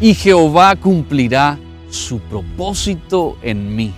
y 0.00 0.14
Jehová 0.14 0.76
cumplirá 0.76 1.58
su 1.90 2.20
propósito 2.20 3.36
en 3.42 3.74
mí. 3.74 3.92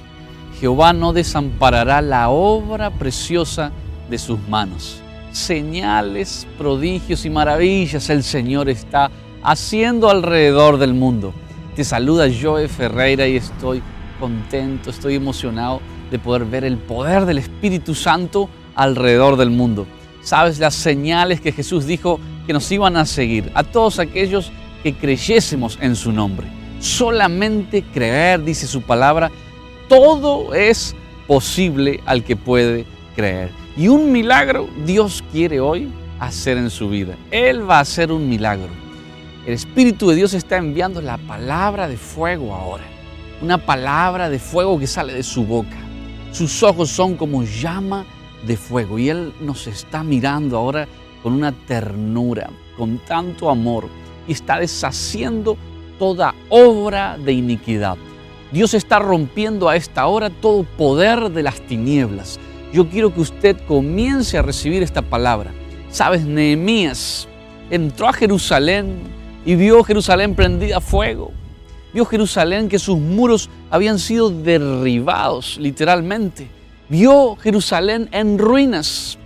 Jehová 0.58 0.92
no 0.92 1.12
desamparará 1.12 2.00
la 2.00 2.30
obra 2.30 2.90
preciosa 2.90 3.72
de 4.08 4.18
sus 4.18 4.38
manos. 4.48 5.02
Señales, 5.32 6.46
prodigios 6.58 7.24
y 7.24 7.30
maravillas 7.30 8.10
el 8.10 8.22
Señor 8.22 8.68
está 8.68 9.10
haciendo 9.42 10.10
alrededor 10.10 10.78
del 10.78 10.94
mundo. 10.94 11.32
Te 11.76 11.84
saluda 11.84 12.28
Joe 12.30 12.68
Ferreira 12.68 13.26
y 13.28 13.36
estoy 13.36 13.82
contento, 14.18 14.90
estoy 14.90 15.14
emocionado 15.14 15.80
de 16.10 16.18
poder 16.18 16.44
ver 16.44 16.64
el 16.64 16.78
poder 16.78 17.26
del 17.26 17.38
Espíritu 17.38 17.94
Santo 17.94 18.48
alrededor 18.74 19.36
del 19.36 19.50
mundo. 19.50 19.86
Sabes 20.22 20.58
las 20.58 20.74
señales 20.74 21.40
que 21.40 21.52
Jesús 21.52 21.86
dijo 21.86 22.20
que 22.46 22.52
nos 22.52 22.70
iban 22.72 22.96
a 22.96 23.06
seguir 23.06 23.50
a 23.54 23.62
todos 23.62 23.98
aquellos 23.98 24.50
que 24.82 24.94
creyésemos 24.94 25.78
en 25.80 25.96
su 25.96 26.12
nombre. 26.12 26.46
Solamente 26.80 27.82
creer, 27.82 28.42
dice 28.42 28.66
su 28.66 28.82
palabra, 28.82 29.30
todo 29.88 30.54
es 30.54 30.94
posible 31.26 32.00
al 32.06 32.24
que 32.24 32.36
puede 32.36 32.86
creer. 33.14 33.50
Y 33.76 33.88
un 33.88 34.12
milagro 34.12 34.68
Dios 34.86 35.22
quiere 35.32 35.60
hoy 35.60 35.88
hacer 36.18 36.58
en 36.58 36.70
su 36.70 36.88
vida. 36.88 37.16
Él 37.30 37.68
va 37.68 37.78
a 37.78 37.80
hacer 37.80 38.12
un 38.12 38.28
milagro. 38.28 38.68
El 39.46 39.54
Espíritu 39.54 40.08
de 40.08 40.16
Dios 40.16 40.34
está 40.34 40.56
enviando 40.58 41.00
la 41.00 41.18
palabra 41.18 41.88
de 41.88 41.96
fuego 41.96 42.54
ahora. 42.54 42.84
Una 43.42 43.58
palabra 43.58 44.28
de 44.28 44.38
fuego 44.38 44.78
que 44.78 44.86
sale 44.86 45.14
de 45.14 45.22
su 45.22 45.44
boca. 45.44 45.76
Sus 46.30 46.62
ojos 46.62 46.90
son 46.90 47.16
como 47.16 47.42
llama 47.42 48.04
de 48.46 48.56
fuego 48.56 48.98
y 48.98 49.08
Él 49.08 49.32
nos 49.40 49.66
está 49.66 50.02
mirando 50.02 50.56
ahora 50.56 50.86
con 51.22 51.32
una 51.32 51.52
ternura, 51.52 52.50
con 52.76 52.98
tanto 52.98 53.50
amor 53.50 53.88
y 54.26 54.32
está 54.32 54.58
deshaciendo 54.58 55.56
toda 55.98 56.34
obra 56.48 57.18
de 57.18 57.32
iniquidad. 57.32 57.96
Dios 58.52 58.74
está 58.74 58.98
rompiendo 58.98 59.68
a 59.68 59.76
esta 59.76 60.06
hora 60.06 60.30
todo 60.30 60.64
poder 60.64 61.30
de 61.30 61.42
las 61.42 61.60
tinieblas. 61.60 62.40
Yo 62.72 62.88
quiero 62.88 63.12
que 63.14 63.20
usted 63.20 63.56
comience 63.66 64.38
a 64.38 64.42
recibir 64.42 64.82
esta 64.82 65.02
palabra. 65.02 65.52
Sabes, 65.90 66.24
Nehemías 66.24 67.28
entró 67.70 68.08
a 68.08 68.12
Jerusalén 68.12 68.98
y 69.44 69.54
vio 69.54 69.82
Jerusalén 69.84 70.34
prendida 70.34 70.78
a 70.78 70.80
fuego. 70.80 71.32
Vio 71.92 72.04
Jerusalén 72.04 72.68
que 72.68 72.78
sus 72.78 72.98
muros 72.98 73.50
habían 73.70 73.98
sido 73.98 74.30
derribados 74.30 75.58
literalmente 75.58 76.60
vio 76.90 77.36
Jerusalén 77.36 78.08
en 78.12 78.36
ruinas. 78.36 79.16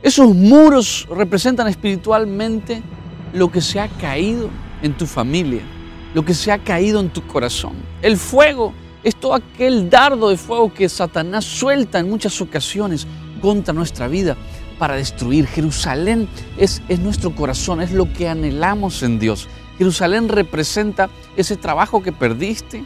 Esos 0.00 0.34
muros 0.34 1.06
representan 1.10 1.66
espiritualmente 1.66 2.82
lo 3.32 3.50
que 3.50 3.60
se 3.60 3.80
ha 3.80 3.88
caído 3.88 4.50
en 4.82 4.96
tu 4.96 5.06
familia, 5.06 5.62
lo 6.14 6.24
que 6.24 6.34
se 6.34 6.52
ha 6.52 6.58
caído 6.58 7.00
en 7.00 7.10
tu 7.10 7.26
corazón. 7.26 7.74
El 8.02 8.16
fuego 8.16 8.72
es 9.02 9.16
todo 9.16 9.34
aquel 9.34 9.90
dardo 9.90 10.28
de 10.28 10.36
fuego 10.36 10.72
que 10.72 10.88
Satanás 10.88 11.44
suelta 11.44 11.98
en 11.98 12.08
muchas 12.08 12.40
ocasiones 12.40 13.06
contra 13.40 13.72
nuestra 13.74 14.08
vida 14.08 14.36
para 14.78 14.94
destruir. 14.94 15.46
Jerusalén 15.46 16.28
es, 16.56 16.82
es 16.88 16.98
nuestro 17.00 17.34
corazón, 17.34 17.80
es 17.80 17.92
lo 17.92 18.12
que 18.12 18.28
anhelamos 18.28 19.02
en 19.02 19.18
Dios. 19.18 19.48
Jerusalén 19.78 20.28
representa 20.28 21.08
ese 21.36 21.56
trabajo 21.56 22.02
que 22.02 22.12
perdiste, 22.12 22.84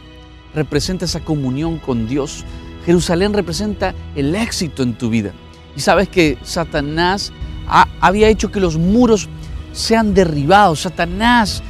representa 0.53 1.05
esa 1.05 1.21
comunión 1.21 1.79
con 1.79 2.07
Dios, 2.07 2.45
Jerusalén 2.85 3.33
representa 3.33 3.95
el 4.15 4.35
éxito 4.35 4.83
en 4.83 4.93
tu 4.93 5.09
vida. 5.09 5.31
Y 5.75 5.79
sabes 5.79 6.07
que 6.09 6.37
Satanás 6.43 7.31
había 7.99 8.27
hecho 8.27 8.51
que 8.51 8.59
los 8.59 8.77
muros 8.77 9.29
sean 9.73 10.13
derribados. 10.13 10.81
Satanás 10.81 11.61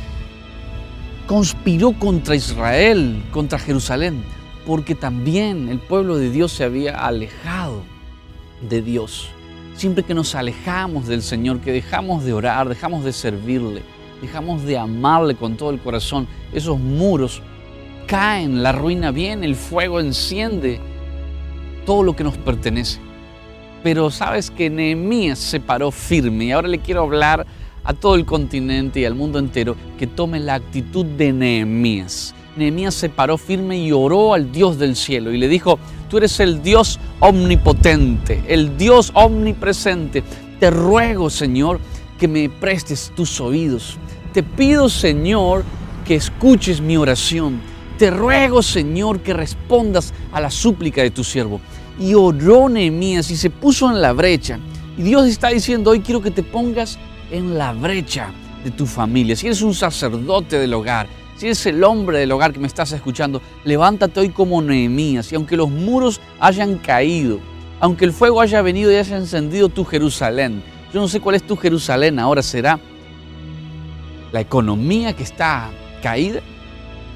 conspiró 1.25 1.93
contra 1.93 2.35
Israel, 2.35 3.23
contra 3.31 3.57
Jerusalén, 3.57 4.23
porque 4.67 4.93
también 4.93 5.69
el 5.69 5.79
pueblo 5.79 6.17
de 6.17 6.29
Dios 6.29 6.51
se 6.51 6.63
había 6.63 7.03
alejado 7.05 7.81
de 8.69 8.81
Dios. 8.81 9.29
Siempre 9.75 10.03
que 10.03 10.13
nos 10.13 10.35
alejamos 10.35 11.07
del 11.07 11.23
Señor, 11.23 11.59
que 11.59 11.71
dejamos 11.71 12.23
de 12.23 12.33
orar, 12.33 12.69
dejamos 12.69 13.03
de 13.03 13.11
servirle, 13.11 13.81
dejamos 14.21 14.63
de 14.63 14.77
amarle 14.77 15.35
con 15.35 15.57
todo 15.57 15.71
el 15.71 15.79
corazón, 15.79 16.27
esos 16.53 16.77
muros 16.77 17.41
caen, 18.05 18.61
la 18.61 18.71
ruina 18.71 19.11
viene, 19.11 19.47
el 19.47 19.55
fuego 19.55 19.99
enciende 19.99 20.79
todo 21.85 22.03
lo 22.03 22.15
que 22.15 22.23
nos 22.23 22.37
pertenece. 22.37 22.99
Pero 23.81 24.11
sabes 24.11 24.51
que 24.51 24.69
Nehemías 24.69 25.39
se 25.39 25.59
paró 25.59 25.91
firme 25.91 26.45
y 26.45 26.51
ahora 26.51 26.67
le 26.67 26.79
quiero 26.79 27.01
hablar 27.01 27.45
a 27.83 27.93
todo 27.93 28.15
el 28.15 28.25
continente 28.25 28.99
y 29.01 29.05
al 29.05 29.15
mundo 29.15 29.39
entero 29.39 29.75
que 29.97 30.07
tome 30.07 30.39
la 30.39 30.55
actitud 30.55 31.05
de 31.05 31.33
Nehemías. 31.33 32.33
Nehemías 32.55 32.93
se 32.93 33.09
paró 33.09 33.37
firme 33.37 33.79
y 33.79 33.91
oró 33.91 34.33
al 34.33 34.51
Dios 34.51 34.77
del 34.77 34.95
cielo 34.95 35.31
y 35.31 35.37
le 35.37 35.47
dijo, 35.47 35.79
tú 36.09 36.17
eres 36.17 36.39
el 36.39 36.61
Dios 36.61 36.99
omnipotente, 37.19 38.43
el 38.47 38.77
Dios 38.77 39.11
omnipresente. 39.15 40.23
Te 40.59 40.69
ruego, 40.69 41.29
Señor, 41.29 41.79
que 42.19 42.27
me 42.27 42.49
prestes 42.49 43.11
tus 43.15 43.41
oídos. 43.41 43.97
Te 44.33 44.43
pido, 44.43 44.89
Señor, 44.89 45.63
que 46.05 46.15
escuches 46.15 46.79
mi 46.79 46.97
oración. 46.97 47.59
Te 47.97 48.11
ruego, 48.11 48.61
Señor, 48.61 49.21
que 49.21 49.33
respondas 49.33 50.13
a 50.31 50.39
la 50.39 50.51
súplica 50.51 51.01
de 51.01 51.11
tu 51.11 51.23
siervo 51.23 51.59
y 51.99 52.13
oró 52.13 52.69
Nehemías 52.69 53.29
y 53.31 53.37
se 53.37 53.49
puso 53.49 53.89
en 53.89 54.01
la 54.01 54.13
brecha. 54.13 54.59
Y 54.97 55.03
Dios 55.03 55.27
está 55.27 55.49
diciendo, 55.49 55.91
hoy 55.91 56.01
quiero 56.01 56.21
que 56.21 56.31
te 56.31 56.43
pongas 56.43 56.97
en 57.33 57.57
la 57.57 57.73
brecha 57.73 58.31
de 58.63 58.71
tu 58.71 58.85
familia. 58.85 59.35
Si 59.35 59.47
eres 59.47 59.61
un 59.61 59.73
sacerdote 59.73 60.59
del 60.59 60.73
hogar, 60.73 61.07
si 61.35 61.47
eres 61.47 61.65
el 61.65 61.83
hombre 61.83 62.19
del 62.19 62.31
hogar 62.31 62.53
que 62.53 62.59
me 62.59 62.67
estás 62.67 62.91
escuchando, 62.91 63.41
levántate 63.65 64.19
hoy 64.19 64.29
como 64.29 64.61
Nehemías. 64.61 65.31
Y 65.31 65.35
aunque 65.35 65.57
los 65.57 65.69
muros 65.69 66.21
hayan 66.39 66.77
caído, 66.77 67.39
aunque 67.79 68.05
el 68.05 68.13
fuego 68.13 68.39
haya 68.39 68.61
venido 68.61 68.91
y 68.91 68.95
haya 68.95 69.17
encendido 69.17 69.67
tu 69.67 69.83
Jerusalén, 69.83 70.63
yo 70.93 71.01
no 71.01 71.07
sé 71.07 71.19
cuál 71.19 71.35
es 71.35 71.43
tu 71.43 71.57
Jerusalén 71.57 72.19
ahora, 72.19 72.43
será 72.43 72.79
la 74.31 74.39
economía 74.39 75.13
que 75.13 75.23
está 75.23 75.71
caída, 76.03 76.41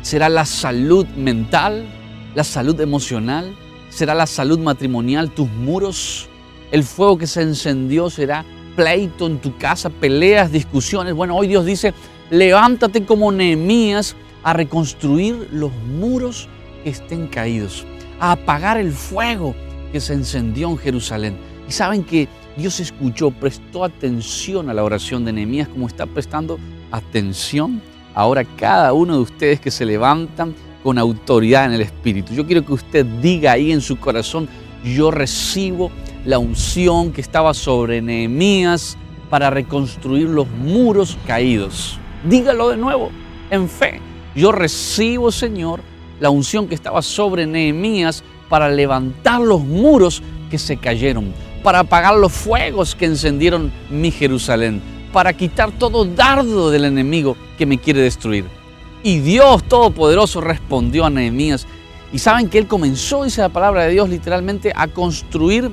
será 0.02 0.30
la 0.30 0.46
salud 0.46 1.06
mental, 1.16 1.86
la 2.34 2.44
salud 2.44 2.80
emocional, 2.82 3.56
será 3.90 4.16
la 4.16 4.26
salud 4.26 4.58
matrimonial, 4.58 5.30
tus 5.30 5.48
muros, 5.48 6.28
el 6.72 6.84
fuego 6.84 7.20
que 7.20 7.28
se 7.28 7.44
encendió 7.44 8.10
será 8.10 8.44
pleito 8.78 9.26
en 9.26 9.40
tu 9.40 9.58
casa, 9.58 9.90
peleas, 9.90 10.52
discusiones. 10.52 11.16
Bueno, 11.16 11.36
hoy 11.36 11.48
Dios 11.48 11.66
dice, 11.66 11.96
levántate 12.30 13.04
como 13.04 13.32
Nehemías 13.32 14.16
a 14.44 14.54
reconstruir 14.54 15.50
los 15.52 15.72
muros 16.00 16.48
que 16.84 16.92
estén 16.92 17.28
caídos, 17.28 17.88
a 18.20 18.34
apagar 18.34 18.78
el 18.78 18.92
fuego 18.92 19.56
que 19.92 20.00
se 20.00 20.14
encendió 20.14 20.70
en 20.70 20.78
Jerusalén. 20.78 21.38
Y 21.68 21.72
saben 21.72 22.04
que 22.04 22.28
Dios 22.56 22.80
escuchó, 22.80 23.32
prestó 23.32 23.84
atención 23.84 24.70
a 24.70 24.76
la 24.76 24.84
oración 24.84 25.26
de 25.26 25.34
Nehemías 25.34 25.68
como 25.68 25.88
está 25.88 26.06
prestando 26.06 26.60
atención 26.92 27.82
ahora 28.14 28.44
cada 28.44 28.94
uno 28.94 29.16
de 29.16 29.22
ustedes 29.22 29.60
que 29.60 29.72
se 29.72 29.86
levantan 29.86 30.54
con 30.84 31.00
autoridad 31.00 31.66
en 31.66 31.74
el 31.74 31.82
Espíritu. 31.82 32.34
Yo 32.34 32.46
quiero 32.46 32.64
que 32.64 32.74
usted 32.74 33.06
diga 33.22 33.54
ahí 33.54 33.72
en 33.72 33.82
su 33.82 34.00
corazón, 34.00 34.48
yo 34.84 35.10
recibo 35.10 35.92
la 36.28 36.40
unción 36.40 37.14
que 37.14 37.22
estaba 37.22 37.54
sobre 37.54 38.02
Nehemías 38.02 38.98
para 39.30 39.50
reconstruir 39.50 40.28
los 40.28 40.46
muros 40.50 41.18
caídos. 41.26 41.98
Dígalo 42.26 42.68
de 42.68 42.76
nuevo, 42.76 43.12
en 43.50 43.70
fe. 43.70 44.02
Yo 44.36 44.52
recibo, 44.52 45.32
Señor, 45.32 45.80
la 46.20 46.30
unción 46.30 46.68
que 46.68 46.76
estaba 46.76 47.02
sobre 47.02 47.48
Nehemías 47.48 48.26
para 48.50 48.68
levantar 48.68 49.40
los 49.40 49.62
muros 49.62 50.22
que 50.52 50.58
se 50.58 50.76
cayeron, 50.76 51.34
para 51.64 51.80
apagar 51.80 52.16
los 52.16 52.34
fuegos 52.34 52.94
que 52.94 53.06
encendieron 53.06 53.72
mi 53.90 54.12
Jerusalén, 54.12 54.82
para 55.14 55.32
quitar 55.32 55.72
todo 55.72 56.04
dardo 56.04 56.72
del 56.72 56.84
enemigo 56.84 57.38
que 57.58 57.66
me 57.66 57.78
quiere 57.78 58.02
destruir. 58.02 58.44
Y 59.02 59.20
Dios 59.20 59.64
Todopoderoso 59.64 60.42
respondió 60.42 61.06
a 61.06 61.10
Nehemías. 61.10 61.66
Y 62.12 62.20
saben 62.20 62.50
que 62.50 62.58
él 62.58 62.68
comenzó, 62.68 63.24
dice 63.24 63.40
la 63.40 63.50
palabra 63.50 63.84
de 63.84 63.92
Dios, 63.92 64.10
literalmente 64.10 64.74
a 64.76 64.88
construir 64.88 65.72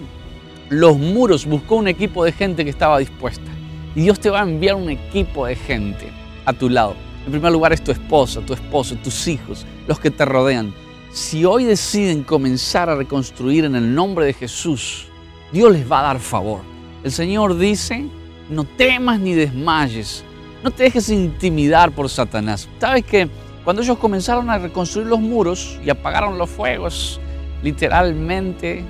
los 0.68 0.98
muros. 0.98 1.46
Buscó 1.46 1.76
un 1.76 1.88
equipo 1.88 2.24
de 2.24 2.32
gente 2.32 2.64
que 2.64 2.70
estaba 2.70 2.98
dispuesta. 2.98 3.50
Y 3.94 4.02
Dios 4.02 4.18
te 4.18 4.30
va 4.30 4.40
a 4.40 4.44
enviar 4.44 4.74
un 4.74 4.90
equipo 4.90 5.46
de 5.46 5.56
gente 5.56 6.08
a 6.44 6.52
tu 6.52 6.68
lado. 6.68 6.94
En 7.26 7.32
primer 7.32 7.52
lugar 7.52 7.72
es 7.72 7.82
tu 7.82 7.90
esposa, 7.90 8.40
tu 8.40 8.52
esposo, 8.52 8.96
tus 8.96 9.28
hijos, 9.28 9.64
los 9.86 9.98
que 9.98 10.10
te 10.10 10.24
rodean. 10.24 10.74
Si 11.12 11.44
hoy 11.44 11.64
deciden 11.64 12.24
comenzar 12.24 12.90
a 12.90 12.96
reconstruir 12.96 13.64
en 13.64 13.76
el 13.76 13.94
nombre 13.94 14.26
de 14.26 14.32
Jesús, 14.32 15.06
Dios 15.52 15.72
les 15.72 15.90
va 15.90 16.00
a 16.00 16.02
dar 16.02 16.18
favor. 16.18 16.60
El 17.04 17.12
Señor 17.12 17.56
dice, 17.56 18.06
no 18.50 18.64
temas 18.64 19.20
ni 19.20 19.32
desmayes, 19.32 20.24
no 20.62 20.70
te 20.70 20.84
dejes 20.84 21.08
intimidar 21.10 21.92
por 21.92 22.08
Satanás. 22.08 22.68
¿Sabes 22.80 23.04
que 23.04 23.28
cuando 23.64 23.80
ellos 23.80 23.96
comenzaron 23.98 24.50
a 24.50 24.58
reconstruir 24.58 25.06
los 25.06 25.20
muros 25.20 25.78
y 25.84 25.90
apagaron 25.90 26.36
los 26.36 26.50
fuegos, 26.50 27.20
literalmente 27.62 28.84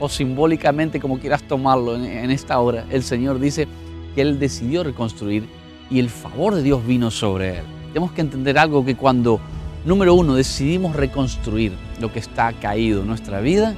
o 0.00 0.08
simbólicamente, 0.08 1.00
como 1.00 1.18
quieras 1.18 1.42
tomarlo 1.42 1.96
en, 1.96 2.30
esta 2.30 2.58
hora, 2.60 2.84
el 2.90 3.02
Señor 3.02 3.38
dice 3.38 3.68
que 4.14 4.22
Él 4.22 4.38
decidió 4.38 4.84
reconstruir 4.84 5.48
y 5.90 5.98
el 5.98 6.10
favor 6.10 6.54
de 6.54 6.62
Dios 6.62 6.86
vino 6.86 7.10
sobre 7.10 7.58
Él. 7.58 7.64
Tenemos 7.88 8.12
que 8.12 8.20
entender 8.20 8.58
algo 8.58 8.84
que 8.84 8.96
cuando, 8.96 9.40
número 9.84 10.14
uno, 10.14 10.34
decidimos 10.34 10.96
reconstruir 10.96 11.72
lo 12.00 12.12
que 12.12 12.18
está 12.18 12.52
caído 12.52 13.02
en 13.02 13.08
nuestra 13.08 13.40
vida 13.40 13.74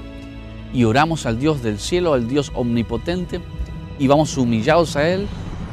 y 0.72 0.84
oramos 0.84 1.26
al 1.26 1.38
Dios 1.38 1.62
del 1.62 1.78
cielo, 1.78 2.14
al 2.14 2.28
Dios 2.28 2.50
omnipotente, 2.54 3.40
y 3.98 4.06
vamos 4.06 4.36
humillados 4.36 4.96
a 4.96 5.08
Él, 5.08 5.26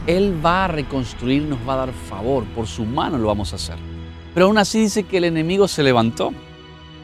Él 0.07 0.39
va 0.45 0.65
a 0.65 0.67
reconstruir, 0.67 1.43
nos 1.43 1.59
va 1.67 1.73
a 1.73 1.77
dar 1.77 1.93
favor, 1.93 2.45
por 2.55 2.67
su 2.67 2.85
mano 2.85 3.17
lo 3.17 3.27
vamos 3.27 3.53
a 3.53 3.57
hacer. 3.57 3.75
Pero 4.33 4.47
aún 4.47 4.57
así 4.57 4.79
dice 4.81 5.03
que 5.03 5.17
el 5.17 5.25
enemigo 5.25 5.67
se 5.67 5.83
levantó, 5.83 6.33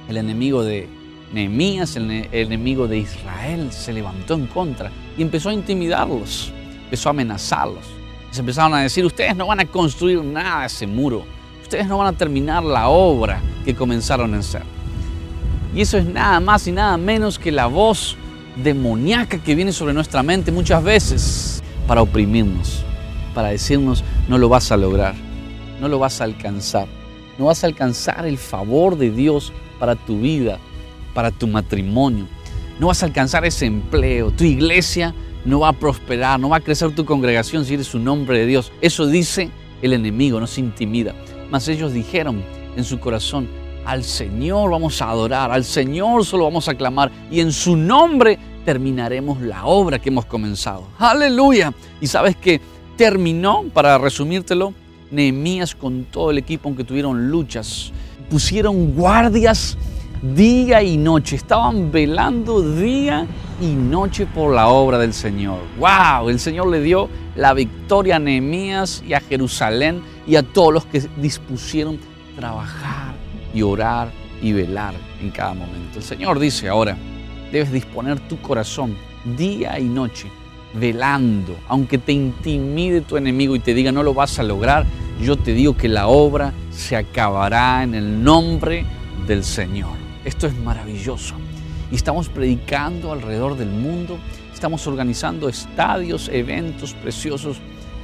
el 0.07 0.17
enemigo 0.17 0.63
de 0.63 0.87
Nehemías, 1.33 1.95
el, 1.95 2.27
enemigo 2.31 2.87
de 2.87 2.99
Israel, 2.99 3.71
se 3.71 3.93
levantó 3.93 4.33
en 4.33 4.47
contra 4.47 4.91
y 5.17 5.21
empezó 5.21 5.49
a 5.49 5.53
intimidarlos, 5.53 6.51
empezó 6.85 7.09
a 7.09 7.11
amenazarlos. 7.11 7.85
Se 8.31 8.39
empezaron 8.39 8.73
a 8.73 8.81
decir, 8.81 9.05
ustedes 9.05 9.35
no 9.35 9.47
van 9.47 9.59
a 9.59 9.65
construir 9.65 10.23
nada 10.23 10.65
ese 10.65 10.87
muro, 10.87 11.25
ustedes 11.61 11.87
no 11.87 11.97
van 11.97 12.13
a 12.13 12.17
terminar 12.17 12.63
la 12.63 12.89
obra 12.89 13.41
que 13.63 13.75
comenzaron 13.75 14.33
a 14.33 14.39
hacer. 14.39 14.63
Y 15.75 15.81
eso 15.81 15.97
es 15.97 16.05
nada 16.05 16.39
más 16.39 16.67
y 16.67 16.71
nada 16.71 16.97
menos 16.97 17.37
que 17.37 17.51
la 17.51 17.67
voz 17.67 18.17
demoníaca 18.55 19.37
que 19.37 19.55
viene 19.55 19.71
sobre 19.71 19.93
nuestra 19.93 20.23
mente 20.23 20.51
muchas 20.51 20.83
veces 20.83 21.63
para 21.87 22.01
oprimirnos, 22.01 22.83
para 23.33 23.49
decirnos, 23.49 24.03
no 24.27 24.37
lo 24.37 24.49
vas 24.49 24.71
a 24.71 24.77
lograr, 24.77 25.15
no 25.79 25.87
lo 25.87 25.99
vas 25.99 26.21
a 26.21 26.23
alcanzar, 26.23 26.87
no 27.37 27.45
vas 27.45 27.63
a 27.63 27.67
alcanzar 27.67 28.25
el 28.25 28.37
favor 28.37 28.97
de 28.97 29.11
Dios 29.11 29.53
para 29.79 29.95
tu 29.95 30.19
vida, 30.19 30.59
para 31.13 31.31
tu 31.31 31.47
matrimonio, 31.47 32.27
no 32.79 32.87
vas 32.87 33.03
a 33.03 33.07
alcanzar 33.07 33.45
ese 33.45 33.65
empleo, 33.65 34.31
tu 34.31 34.43
iglesia 34.43 35.13
no 35.45 35.61
va 35.61 35.69
a 35.69 35.73
prosperar, 35.73 36.39
no 36.39 36.49
va 36.49 36.57
a 36.57 36.61
crecer 36.61 36.93
tu 36.95 37.05
congregación 37.05 37.65
si 37.65 37.73
eres 37.73 37.93
un 37.93 38.07
hombre 38.07 38.39
de 38.39 38.45
Dios. 38.45 38.71
Eso 38.81 39.07
dice 39.07 39.49
el 39.81 39.93
enemigo, 39.93 40.39
no 40.39 40.47
se 40.47 40.61
intimida. 40.61 41.15
Mas 41.49 41.67
ellos 41.67 41.93
dijeron 41.93 42.43
en 42.75 42.83
su 42.83 42.99
corazón, 42.99 43.47
al 43.85 44.03
Señor 44.03 44.69
vamos 44.69 45.01
a 45.01 45.09
adorar, 45.09 45.51
al 45.51 45.63
Señor 45.63 46.25
solo 46.25 46.43
vamos 46.43 46.67
a 46.67 46.75
clamar 46.75 47.11
y 47.31 47.39
en 47.39 47.51
su 47.51 47.75
nombre 47.75 48.37
terminaremos 48.65 49.41
la 49.41 49.65
obra 49.65 49.99
que 49.99 50.09
hemos 50.09 50.25
comenzado. 50.25 50.87
Aleluya. 50.99 51.73
Y 51.99 52.07
sabes 52.07 52.35
que 52.35 52.61
terminó, 52.97 53.63
para 53.73 53.97
resumírtelo, 53.97 54.73
Nehemías 55.11 55.73
con 55.73 56.03
todo 56.03 56.29
el 56.29 56.37
equipo, 56.37 56.69
aunque 56.69 56.83
tuvieron 56.83 57.31
luchas, 57.31 57.91
pusieron 58.29 58.93
guardias 58.93 59.75
día 60.21 60.83
y 60.83 60.97
noche, 60.97 61.35
estaban 61.35 61.91
velando 61.91 62.61
día 62.61 63.25
y 63.61 63.67
noche 63.67 64.25
por 64.25 64.53
la 64.53 64.67
obra 64.67 64.97
del 64.97 65.13
Señor. 65.13 65.59
¡Wow! 65.77 66.29
El 66.29 66.39
Señor 66.39 66.67
le 66.67 66.81
dio 66.81 67.09
la 67.35 67.53
victoria 67.53 68.17
a 68.17 68.19
Nehemías 68.19 69.03
y 69.07 69.13
a 69.13 69.21
Jerusalén 69.21 70.01
y 70.27 70.35
a 70.35 70.43
todos 70.43 70.73
los 70.73 70.85
que 70.85 71.01
dispusieron 71.17 71.99
trabajar 72.35 73.15
y 73.53 73.61
orar 73.61 74.11
y 74.41 74.53
velar 74.53 74.93
en 75.21 75.31
cada 75.31 75.53
momento. 75.53 75.99
El 75.99 76.03
Señor 76.03 76.39
dice 76.39 76.69
ahora, 76.69 76.97
debes 77.51 77.71
disponer 77.71 78.19
tu 78.27 78.41
corazón 78.41 78.95
día 79.37 79.79
y 79.79 79.85
noche, 79.85 80.27
velando, 80.73 81.57
aunque 81.67 81.97
te 81.97 82.11
intimide 82.11 83.01
tu 83.01 83.17
enemigo 83.17 83.55
y 83.55 83.59
te 83.59 83.73
diga 83.73 83.91
no 83.91 84.03
lo 84.03 84.13
vas 84.13 84.39
a 84.39 84.43
lograr, 84.43 84.85
yo 85.21 85.35
te 85.35 85.53
digo 85.53 85.75
que 85.75 85.89
la 85.89 86.07
obra 86.07 86.53
se 86.71 86.95
acabará 86.95 87.83
en 87.83 87.95
el 87.95 88.23
nombre 88.23 88.85
del 89.27 89.43
Señor. 89.43 89.98
Esto 90.25 90.47
es 90.47 90.55
maravilloso. 90.57 91.35
Y 91.91 91.95
estamos 91.95 92.29
predicando 92.29 93.11
alrededor 93.11 93.57
del 93.57 93.69
mundo, 93.69 94.19
estamos 94.53 94.85
organizando 94.85 95.49
estadios, 95.49 96.29
eventos 96.29 96.93
preciosos 96.93 97.57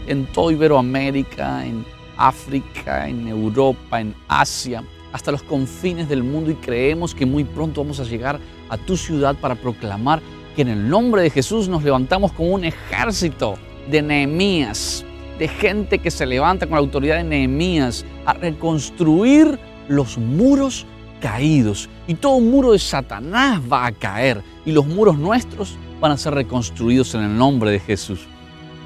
en 0.08 0.26
toda 0.28 0.54
Iberoamérica, 0.54 1.66
en 1.66 1.86
África, 2.18 3.08
en 3.08 3.28
Europa, 3.28 4.02
en 4.02 4.16
Asia 4.28 4.84
hasta 5.16 5.32
los 5.32 5.44
confines 5.44 6.10
del 6.10 6.24
mundo 6.24 6.52
y 6.52 6.56
creemos 6.56 7.16
que 7.16 7.26
muy 7.26 7.46
pronto 7.46 7.82
vamos 7.82 8.02
a 8.02 8.04
llegar 8.04 8.38
a 8.68 8.78
tu 8.78 8.98
ciudad 8.98 9.34
para 9.36 9.56
proclamar 9.56 10.22
que 10.58 10.62
en 10.62 10.68
el 10.68 10.90
nombre 10.90 11.22
de 11.22 11.30
Jesús 11.30 11.70
nos 11.70 11.86
levantamos 11.86 12.34
como 12.34 12.50
un 12.50 12.66
ejército 12.66 13.56
de 13.90 14.02
Nehemías, 14.02 15.06
de 15.40 15.48
gente 15.48 16.00
que 16.00 16.12
se 16.12 16.26
levanta 16.26 16.66
con 16.66 16.76
la 16.76 16.82
autoridad 16.82 17.16
de 17.16 17.24
Nehemías 17.24 18.06
a 18.26 18.34
reconstruir 18.34 19.58
los 19.88 20.18
muros 20.18 20.86
caídos. 21.20 21.90
Y 22.08 22.16
todo 22.16 22.40
muro 22.40 22.72
de 22.72 22.80
Satanás 22.80 23.62
va 23.72 23.86
a 23.86 23.92
caer 23.92 24.44
y 24.66 24.72
los 24.72 24.86
muros 24.86 25.18
nuestros 25.18 25.78
van 26.00 26.12
a 26.12 26.18
ser 26.18 26.34
reconstruidos 26.34 27.16
en 27.16 27.22
el 27.22 27.38
nombre 27.38 27.72
de 27.72 27.80
Jesús. 27.80 28.28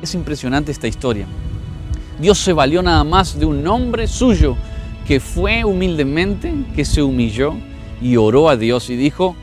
Es 0.02 0.14
impresionante 0.14 0.72
esta 0.72 0.88
historia. 0.88 1.26
Dios 2.20 2.38
se 2.38 2.54
valió 2.54 2.81
nada 2.81 3.04
más 3.04 3.40
de 3.40 3.46
un 3.46 3.64
nombre 3.64 4.08
suyo 4.08 4.56
que 5.08 5.20
fue 5.20 5.64
humildemente, 5.64 6.54
que 6.76 6.86
se 6.86 7.02
humilló 7.02 7.54
y 8.02 8.18
oró 8.18 8.50
a 8.50 8.56
Dios 8.56 8.90
y 8.90 8.96
dijo, 8.96 9.36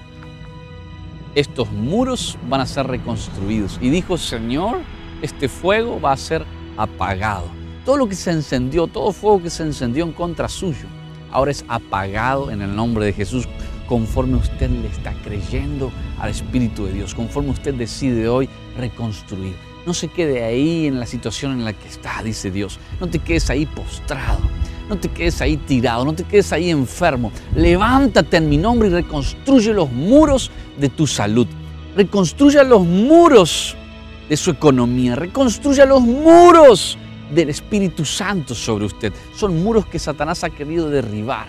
estos 1.34 1.70
muros 1.70 2.38
van 2.48 2.62
a 2.62 2.66
ser 2.66 2.86
reconstruidos. 2.86 3.78
Y 3.82 3.90
dijo, 3.90 4.16
Señor, 4.16 4.78
este 5.22 5.48
fuego 5.48 6.00
va 6.00 6.12
a 6.12 6.16
ser 6.16 6.44
apagado. 6.76 7.48
Todo 7.84 7.98
lo 7.98 8.08
que 8.08 8.14
se 8.14 8.30
encendió, 8.30 8.86
todo 8.86 9.12
fuego 9.12 9.42
que 9.42 9.50
se 9.50 9.62
encendió 9.62 10.04
en 10.04 10.12
contra 10.12 10.48
suyo, 10.48 10.86
ahora 11.30 11.50
es 11.50 11.64
apagado 11.68 12.50
en 12.50 12.62
el 12.62 12.74
nombre 12.74 13.06
de 13.06 13.12
Jesús 13.12 13.48
conforme 13.86 14.36
usted 14.36 14.70
le 14.70 14.88
está 14.88 15.12
creyendo 15.24 15.92
al 16.18 16.30
Espíritu 16.30 16.86
de 16.86 16.92
Dios, 16.92 17.14
conforme 17.14 17.50
usted 17.50 17.74
decide 17.74 18.28
hoy 18.28 18.48
reconstruir. 18.76 19.54
No 19.86 19.94
se 19.94 20.08
quede 20.08 20.42
ahí 20.42 20.86
en 20.86 20.98
la 20.98 21.06
situación 21.06 21.52
en 21.52 21.64
la 21.64 21.72
que 21.72 21.88
está, 21.88 22.20
dice 22.22 22.50
Dios. 22.50 22.80
No 23.00 23.06
te 23.06 23.20
quedes 23.20 23.48
ahí 23.50 23.66
postrado. 23.66 24.40
No 24.88 24.96
te 24.96 25.08
quedes 25.08 25.40
ahí 25.40 25.56
tirado, 25.56 26.04
no 26.04 26.12
te 26.12 26.24
quedes 26.24 26.52
ahí 26.52 26.70
enfermo. 26.70 27.32
Levántate 27.54 28.36
en 28.36 28.48
mi 28.48 28.56
nombre 28.56 28.88
y 28.88 28.92
reconstruye 28.92 29.72
los 29.72 29.90
muros 29.90 30.50
de 30.78 30.88
tu 30.88 31.06
salud. 31.06 31.46
Reconstruye 31.96 32.62
los 32.64 32.84
muros 32.84 33.76
de 34.28 34.36
su 34.36 34.50
economía. 34.50 35.16
Reconstruye 35.16 35.86
los 35.86 36.02
muros 36.02 36.98
del 37.30 37.50
Espíritu 37.50 38.04
Santo 38.04 38.54
sobre 38.54 38.86
usted. 38.86 39.12
Son 39.34 39.62
muros 39.62 39.86
que 39.86 39.98
Satanás 39.98 40.44
ha 40.44 40.50
querido 40.50 40.88
derribar. 40.88 41.46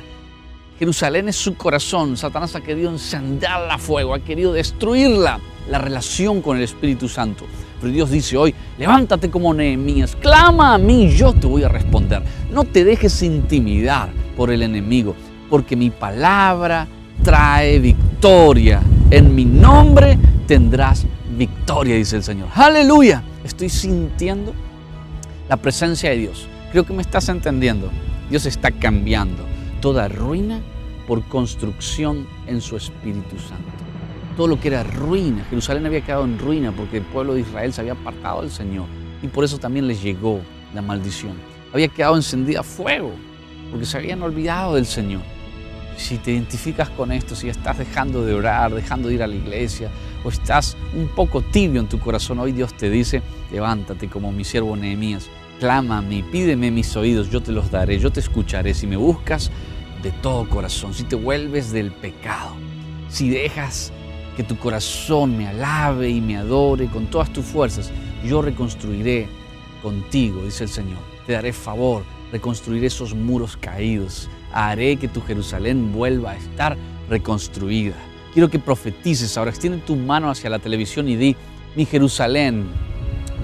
Jerusalén 0.79 1.27
es 1.27 1.35
su 1.35 1.55
corazón. 1.55 2.17
Satanás 2.17 2.55
ha 2.55 2.61
querido 2.61 2.91
encenderla 2.91 3.75
a 3.75 3.77
fuego, 3.77 4.13
ha 4.13 4.19
querido 4.19 4.53
destruirla, 4.53 5.39
la 5.69 5.79
relación 5.79 6.41
con 6.41 6.57
el 6.57 6.63
Espíritu 6.63 7.09
Santo. 7.09 7.45
Pero 7.81 7.91
Dios 7.91 8.09
dice 8.09 8.37
hoy, 8.37 8.53
levántate 8.77 9.29
como 9.29 9.53
Nehemías, 9.53 10.15
clama 10.15 10.73
a 10.73 10.77
mí, 10.77 11.09
yo 11.09 11.33
te 11.33 11.47
voy 11.47 11.63
a 11.63 11.69
responder. 11.69 12.23
No 12.51 12.63
te 12.63 12.83
dejes 12.83 13.21
intimidar 13.21 14.09
por 14.35 14.51
el 14.51 14.61
enemigo, 14.61 15.15
porque 15.49 15.75
mi 15.75 15.89
palabra 15.89 16.87
trae 17.23 17.79
victoria. 17.79 18.81
En 19.09 19.33
mi 19.33 19.45
nombre 19.45 20.17
tendrás 20.47 21.05
victoria, 21.37 21.95
dice 21.95 22.17
el 22.17 22.23
Señor. 22.23 22.49
Aleluya. 22.53 23.23
Estoy 23.43 23.69
sintiendo 23.69 24.53
la 25.49 25.57
presencia 25.57 26.09
de 26.09 26.17
Dios. 26.17 26.47
Creo 26.71 26.85
que 26.85 26.93
me 26.93 27.01
estás 27.01 27.29
entendiendo. 27.29 27.89
Dios 28.29 28.45
está 28.45 28.71
cambiando 28.71 29.45
toda 29.81 30.07
ruina 30.07 30.61
por 31.07 31.23
construcción 31.23 32.27
en 32.47 32.61
su 32.61 32.75
Espíritu 32.75 33.39
Santo 33.39 33.87
todo 34.37 34.47
lo 34.47 34.59
que 34.59 34.69
era 34.69 34.83
ruina. 34.83 35.43
Jerusalén 35.49 35.87
había 35.87 36.01
quedado 36.01 36.23
en 36.23 36.37
ruina 36.37 36.71
porque 36.71 36.97
el 36.97 37.03
pueblo 37.03 37.33
de 37.33 37.41
Israel 37.41 37.73
se 37.73 37.81
había 37.81 37.93
apartado 37.93 38.41
del 38.41 38.51
Señor 38.51 38.85
y 39.21 39.27
por 39.27 39.43
eso 39.43 39.57
también 39.57 39.87
les 39.87 40.01
llegó 40.01 40.39
la 40.73 40.81
maldición. 40.83 41.33
Había 41.73 41.87
quedado 41.87 42.15
encendida 42.15 42.61
fuego 42.61 43.11
porque 43.71 43.85
se 43.85 43.97
habían 43.97 44.21
olvidado 44.21 44.75
del 44.75 44.85
Señor. 44.85 45.23
Si 45.97 46.19
te 46.19 46.31
identificas 46.31 46.91
con 46.91 47.11
esto, 47.11 47.35
si 47.35 47.49
estás 47.49 47.79
dejando 47.79 48.23
de 48.23 48.35
orar, 48.35 48.73
dejando 48.73 49.09
de 49.09 49.15
ir 49.15 49.23
a 49.23 49.27
la 49.27 49.35
iglesia 49.35 49.89
o 50.23 50.29
estás 50.29 50.77
un 50.95 51.07
poco 51.07 51.41
tibio 51.41 51.81
en 51.81 51.87
tu 51.87 51.99
corazón, 51.99 52.37
hoy 52.37 52.51
Dios 52.51 52.75
te 52.77 52.91
dice, 52.91 53.23
levántate 53.51 54.07
como 54.07 54.31
mi 54.31 54.43
siervo 54.43 54.77
Nehemías, 54.77 55.27
mí, 56.07 56.23
pídeme 56.23 56.71
mis 56.71 56.95
oídos, 56.95 57.29
yo 57.29 57.41
te 57.41 57.51
los 57.51 57.71
daré, 57.71 57.99
yo 57.99 58.11
te 58.11 58.19
escucharé. 58.19 58.73
Si 58.73 58.87
me 58.87 58.97
buscas 58.97 59.51
de 60.03 60.11
todo 60.11 60.47
corazón, 60.47 60.93
si 60.93 61.03
te 61.03 61.15
vuelves 61.15 61.71
del 61.71 61.91
pecado, 61.91 62.55
si 63.09 63.29
dejas 63.29 63.91
que 64.37 64.43
tu 64.43 64.55
corazón 64.55 65.35
me 65.35 65.47
alabe 65.47 66.09
y 66.09 66.21
me 66.21 66.37
adore 66.37 66.85
con 66.85 67.07
todas 67.07 67.33
tus 67.33 67.43
fuerzas. 67.43 67.91
Yo 68.23 68.43
reconstruiré 68.43 69.27
contigo, 69.81 70.43
dice 70.45 70.65
el 70.65 70.69
Señor. 70.69 70.99
Te 71.25 71.33
daré 71.33 71.51
favor, 71.51 72.03
reconstruiré 72.31 72.85
esos 72.85 73.15
muros 73.15 73.57
caídos. 73.57 74.29
Haré 74.53 74.97
que 74.97 75.07
tu 75.07 75.21
Jerusalén 75.21 75.91
vuelva 75.91 76.31
a 76.31 76.37
estar 76.37 76.77
reconstruida. 77.09 77.95
Quiero 78.31 78.47
que 78.49 78.59
profetices 78.59 79.35
ahora, 79.37 79.49
extiende 79.49 79.79
tu 79.79 79.95
mano 79.95 80.29
hacia 80.29 80.51
la 80.51 80.59
televisión 80.59 81.09
y 81.09 81.15
di, 81.15 81.35
mi 81.75 81.85
Jerusalén, 81.85 82.67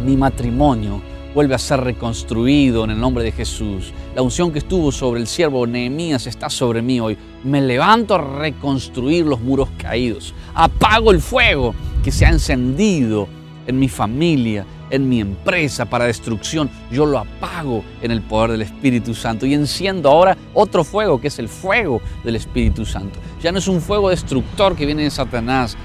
mi 0.05 0.15
matrimonio, 0.15 1.01
vuelve 1.34 1.56
a 1.56 1.60
ser 1.60 1.82
reconstruido 1.82 2.84
en 2.84 2.92
el 2.92 3.00
nombre 3.00 3.24
de 3.24 3.32
Jesús. 3.32 3.92
La 4.16 4.22
unción 4.22 4.52
que 4.52 4.60
estuvo 4.60 4.92
sobre 4.92 5.20
el 5.20 5.28
siervo 5.28 5.66
Nehemías 5.66 6.28
está 6.28 6.50
sobre 6.50 6.82
mí 6.82 7.00
hoy. 7.00 7.18
Me 7.44 7.62
levanto 7.62 8.16
a 8.16 8.40
reconstruir 8.40 9.25
los 9.25 9.42
muros 9.42 9.70
caídos. 9.78 10.34
Apago 10.54 11.12
el 11.12 11.22
fuego 11.22 11.74
que 12.04 12.12
se 12.12 12.25
ha 12.25 12.30
encendido 12.30 13.28
en 13.66 13.80
mi 13.80 13.88
familia, 13.88 14.66
en 14.90 15.10
mi 15.10 15.22
empresa 15.22 15.86
para 15.86 16.06
destrucción, 16.06 16.70
yo 16.92 17.06
lo 17.06 17.18
apago 17.18 17.84
en 18.02 18.12
el 18.12 18.22
poder 18.22 18.52
del 18.52 18.62
Espíritu 18.62 19.16
Santo 19.16 19.46
y 19.46 19.54
enciendo 19.54 20.10
ahora 20.10 20.38
otro 20.54 20.84
fuego 20.84 21.20
que 21.20 21.30
es 21.30 21.40
el 21.40 21.50
fuego 21.50 22.02
del 22.24 22.36
Espíritu 22.36 22.86
Santo. 22.86 23.20
Ya 23.42 23.52
no 23.52 23.58
es 23.58 23.68
un 23.68 23.82
fuego 23.82 24.10
destructor 24.10 24.75
que 24.75 24.86
viene 24.86 25.04
de 25.04 25.10
Satanás, 25.10 25.75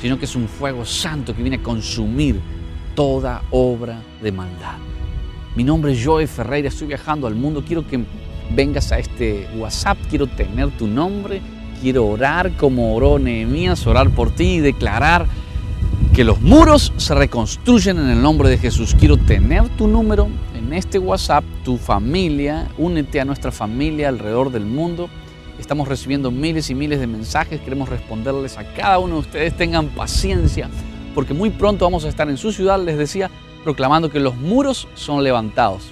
sino 0.00 0.18
que 0.18 0.24
es 0.24 0.34
un 0.34 0.48
fuego 0.48 0.84
santo 0.86 1.34
que 1.34 1.42
viene 1.42 1.56
a 1.56 1.62
consumir 1.62 2.40
toda 2.94 3.42
obra 3.50 4.00
de 4.22 4.32
maldad. 4.32 4.78
Mi 5.56 5.62
nombre 5.62 5.92
es 5.92 6.04
Joe 6.04 6.26
Ferreira, 6.26 6.68
estoy 6.68 6.88
viajando 6.88 7.28
al 7.28 7.36
mundo, 7.36 7.62
quiero 7.64 7.86
que 7.86 8.00
vengas 8.50 8.90
a 8.90 8.98
este 8.98 9.46
WhatsApp, 9.56 9.96
quiero 10.10 10.26
tener 10.26 10.70
tu 10.70 10.88
nombre, 10.88 11.40
quiero 11.80 12.06
orar 12.06 12.56
como 12.56 12.96
oró 12.96 13.20
Nehemías, 13.20 13.86
orar 13.86 14.10
por 14.10 14.32
ti 14.32 14.54
y 14.54 14.58
declarar 14.58 15.26
que 16.12 16.24
los 16.24 16.40
muros 16.40 16.92
se 16.96 17.14
reconstruyen 17.14 18.00
en 18.00 18.08
el 18.08 18.20
nombre 18.20 18.48
de 18.48 18.58
Jesús. 18.58 18.96
Quiero 18.98 19.16
tener 19.16 19.68
tu 19.76 19.86
número 19.86 20.26
en 20.56 20.72
este 20.72 20.98
WhatsApp, 20.98 21.44
tu 21.64 21.76
familia, 21.76 22.68
únete 22.76 23.20
a 23.20 23.24
nuestra 23.24 23.52
familia 23.52 24.08
alrededor 24.08 24.50
del 24.50 24.66
mundo. 24.66 25.08
Estamos 25.60 25.86
recibiendo 25.86 26.32
miles 26.32 26.68
y 26.68 26.74
miles 26.74 26.98
de 26.98 27.06
mensajes, 27.06 27.60
queremos 27.60 27.88
responderles 27.88 28.58
a 28.58 28.64
cada 28.74 28.98
uno 28.98 29.14
de 29.14 29.20
ustedes. 29.20 29.56
Tengan 29.56 29.86
paciencia, 29.90 30.68
porque 31.14 31.32
muy 31.32 31.50
pronto 31.50 31.84
vamos 31.84 32.04
a 32.04 32.08
estar 32.08 32.28
en 32.28 32.38
su 32.38 32.50
ciudad, 32.50 32.84
les 32.84 32.98
decía, 32.98 33.30
proclamando 33.64 34.10
que 34.10 34.20
los 34.20 34.36
muros 34.36 34.86
son 34.94 35.24
levantados, 35.24 35.90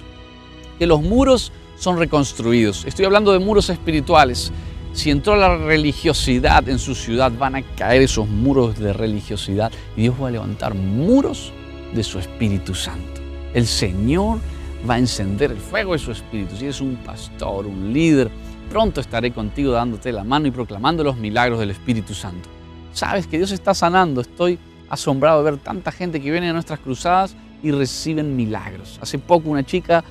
que 0.79 0.87
los 0.87 1.01
muros 1.01 1.51
son 1.77 1.97
reconstruidos. 1.97 2.85
Estoy 2.85 3.05
hablando 3.05 3.33
de 3.33 3.39
muros 3.39 3.69
espirituales. 3.69 4.51
Si 4.93 5.09
entró 5.09 5.35
la 5.35 5.57
religiosidad 5.57 6.69
en 6.69 6.77
su 6.77 6.93
ciudad, 6.93 7.31
van 7.37 7.55
a 7.55 7.61
caer 7.63 8.03
esos 8.03 8.27
muros 8.27 8.77
de 8.77 8.93
religiosidad 8.93 9.71
y 9.97 10.03
Dios 10.03 10.15
va 10.21 10.27
a 10.27 10.31
levantar 10.31 10.75
muros 10.75 11.51
de 11.93 12.03
su 12.03 12.19
Espíritu 12.19 12.75
Santo. 12.75 13.21
El 13.53 13.65
Señor 13.65 14.39
va 14.87 14.95
a 14.95 14.99
encender 14.99 15.51
el 15.51 15.57
fuego 15.57 15.93
de 15.93 15.99
su 15.99 16.11
Espíritu. 16.11 16.55
Si 16.55 16.65
eres 16.65 16.79
un 16.79 16.95
pastor, 16.97 17.65
un 17.65 17.91
líder, 17.91 18.29
pronto 18.69 19.01
estaré 19.01 19.31
contigo 19.31 19.71
dándote 19.71 20.11
la 20.11 20.23
mano 20.23 20.47
y 20.47 20.51
proclamando 20.51 21.03
los 21.03 21.17
milagros 21.17 21.59
del 21.59 21.71
Espíritu 21.71 22.13
Santo. 22.13 22.49
Sabes 22.93 23.25
que 23.25 23.37
Dios 23.37 23.51
está 23.51 23.73
sanando. 23.73 24.21
Estoy 24.21 24.59
asombrado 24.89 25.43
de 25.43 25.51
ver 25.51 25.59
tanta 25.59 25.91
gente 25.91 26.21
que 26.21 26.29
viene 26.29 26.49
a 26.49 26.53
nuestras 26.53 26.79
cruzadas 26.79 27.35
y 27.63 27.71
reciben 27.71 28.35
milagros. 28.35 28.99
Hace 29.01 29.17
poco 29.17 29.49
una 29.49 29.65
chica 29.65 30.03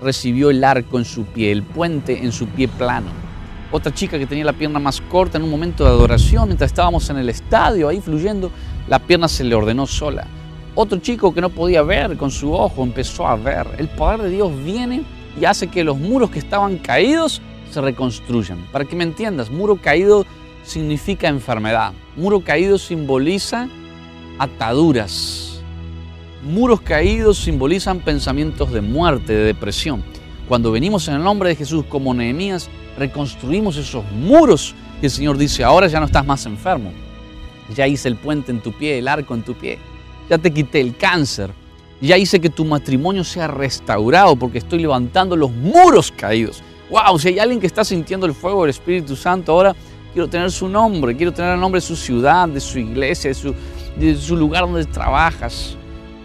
recibió 0.00 0.48
el 0.48 0.64
arco 0.64 0.98
en 0.98 1.04
su 1.04 1.24
pie, 1.24 1.52
el 1.52 1.62
puente 1.62 2.24
en 2.24 2.32
su 2.32 2.46
pie 2.46 2.68
plano. 2.68 3.10
Otra 3.72 3.92
chica 3.92 4.18
que 4.18 4.26
tenía 4.26 4.44
la 4.44 4.52
pierna 4.52 4.78
más 4.78 5.00
corta 5.02 5.36
en 5.36 5.44
un 5.44 5.50
momento 5.50 5.84
de 5.84 5.90
adoración, 5.90 6.46
mientras 6.46 6.70
estábamos 6.70 7.08
en 7.10 7.18
el 7.18 7.28
estadio 7.28 7.88
ahí 7.88 8.00
fluyendo, 8.00 8.50
la 8.88 8.98
pierna 8.98 9.28
se 9.28 9.44
le 9.44 9.54
ordenó 9.54 9.86
sola. 9.86 10.26
Otro 10.74 10.98
chico 10.98 11.34
que 11.34 11.40
no 11.40 11.50
podía 11.50 11.82
ver 11.82 12.16
con 12.16 12.30
su 12.30 12.52
ojo 12.52 12.82
empezó 12.82 13.26
a 13.26 13.36
ver. 13.36 13.66
El 13.78 13.88
poder 13.88 14.22
de 14.22 14.30
Dios 14.30 14.52
viene 14.64 15.02
y 15.38 15.44
hace 15.44 15.66
que 15.66 15.84
los 15.84 15.98
muros 15.98 16.30
que 16.30 16.38
estaban 16.38 16.78
caídos 16.78 17.42
se 17.70 17.80
reconstruyan. 17.80 18.66
Para 18.72 18.84
que 18.84 18.96
me 18.96 19.04
entiendas, 19.04 19.50
muro 19.50 19.76
caído 19.76 20.26
significa 20.62 21.28
enfermedad. 21.28 21.92
Muro 22.16 22.40
caído 22.40 22.78
simboliza 22.78 23.68
ataduras, 24.38 25.49
Muros 26.42 26.80
caídos 26.80 27.36
simbolizan 27.36 28.00
pensamientos 28.00 28.72
de 28.72 28.80
muerte, 28.80 29.34
de 29.34 29.44
depresión. 29.44 30.02
Cuando 30.48 30.72
venimos 30.72 31.06
en 31.06 31.16
el 31.16 31.22
nombre 31.22 31.50
de 31.50 31.56
Jesús 31.56 31.84
como 31.86 32.14
Nehemías, 32.14 32.70
reconstruimos 32.96 33.76
esos 33.76 34.10
muros 34.12 34.74
y 35.02 35.04
el 35.04 35.10
Señor 35.10 35.36
dice, 35.36 35.64
ahora 35.64 35.86
ya 35.86 36.00
no 36.00 36.06
estás 36.06 36.24
más 36.24 36.46
enfermo. 36.46 36.92
Ya 37.76 37.86
hice 37.86 38.08
el 38.08 38.16
puente 38.16 38.52
en 38.52 38.60
tu 38.60 38.72
pie, 38.72 38.98
el 38.98 39.08
arco 39.08 39.34
en 39.34 39.42
tu 39.42 39.52
pie. 39.52 39.78
Ya 40.30 40.38
te 40.38 40.50
quité 40.50 40.80
el 40.80 40.96
cáncer. 40.96 41.50
Ya 42.00 42.16
hice 42.16 42.40
que 42.40 42.48
tu 42.48 42.64
matrimonio 42.64 43.22
sea 43.22 43.46
restaurado 43.46 44.34
porque 44.34 44.58
estoy 44.58 44.78
levantando 44.78 45.36
los 45.36 45.52
muros 45.52 46.10
caídos. 46.10 46.62
Wow, 46.88 47.18
si 47.18 47.28
hay 47.28 47.38
alguien 47.38 47.60
que 47.60 47.66
está 47.66 47.84
sintiendo 47.84 48.24
el 48.24 48.32
fuego 48.32 48.62
del 48.62 48.70
Espíritu 48.70 49.14
Santo 49.14 49.52
ahora, 49.52 49.76
quiero 50.14 50.26
tener 50.26 50.50
su 50.50 50.68
nombre, 50.68 51.14
quiero 51.14 51.34
tener 51.34 51.52
el 51.52 51.60
nombre 51.60 51.82
de 51.82 51.86
su 51.86 51.96
ciudad, 51.96 52.48
de 52.48 52.60
su 52.60 52.78
iglesia, 52.78 53.28
de 53.28 53.34
su, 53.34 53.54
de 53.98 54.16
su 54.16 54.36
lugar 54.36 54.62
donde 54.62 54.86
trabajas 54.86 55.76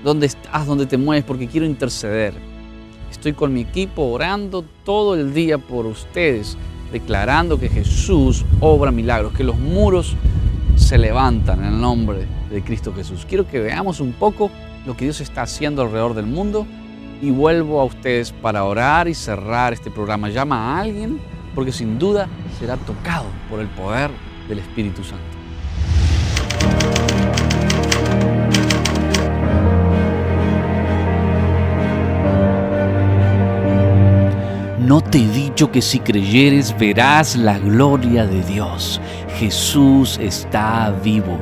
dónde 0.05 0.27
estás, 0.27 0.67
dónde 0.67 0.85
te 0.85 0.97
mueves, 0.97 1.25
porque 1.25 1.47
quiero 1.47 1.65
interceder. 1.65 2.35
Estoy 3.09 3.33
con 3.33 3.51
mi 3.51 3.61
equipo 3.61 4.03
orando 4.03 4.63
todo 4.83 5.15
el 5.15 5.33
día 5.33 5.57
por 5.57 5.87
ustedes, 5.87 6.57
declarando 6.91 7.59
que 7.59 7.69
Jesús 7.69 8.45
obra 8.59 8.91
milagros, 8.91 9.33
que 9.33 9.43
los 9.43 9.57
muros 9.57 10.15
se 10.75 10.99
levantan 10.99 11.59
en 11.59 11.73
el 11.73 11.81
nombre 11.81 12.27
de 12.51 12.63
Cristo 12.63 12.93
Jesús. 12.93 13.25
Quiero 13.27 13.47
que 13.47 13.59
veamos 13.59 13.99
un 13.99 14.13
poco 14.13 14.51
lo 14.85 14.95
que 14.95 15.05
Dios 15.05 15.21
está 15.21 15.41
haciendo 15.41 15.81
alrededor 15.81 16.13
del 16.13 16.27
mundo 16.27 16.67
y 17.19 17.31
vuelvo 17.31 17.81
a 17.81 17.85
ustedes 17.85 18.31
para 18.31 18.63
orar 18.63 19.07
y 19.07 19.15
cerrar 19.15 19.73
este 19.73 19.89
programa. 19.89 20.29
Llama 20.29 20.77
a 20.77 20.81
alguien 20.81 21.19
porque 21.55 21.71
sin 21.71 21.97
duda 21.97 22.27
será 22.59 22.77
tocado 22.77 23.25
por 23.49 23.59
el 23.59 23.67
poder 23.69 24.11
del 24.47 24.59
Espíritu 24.59 25.03
Santo. 25.03 25.34
¿No 34.95 35.01
te 35.01 35.17
he 35.17 35.27
dicho 35.27 35.69
que 35.73 35.81
si 35.81 35.99
creyeres 35.99 36.73
verás 36.79 37.35
la 37.35 37.59
gloria 37.59 38.25
de 38.25 38.41
Dios? 38.43 39.01
Jesús 39.37 40.17
está 40.21 40.89
vivo. 41.03 41.37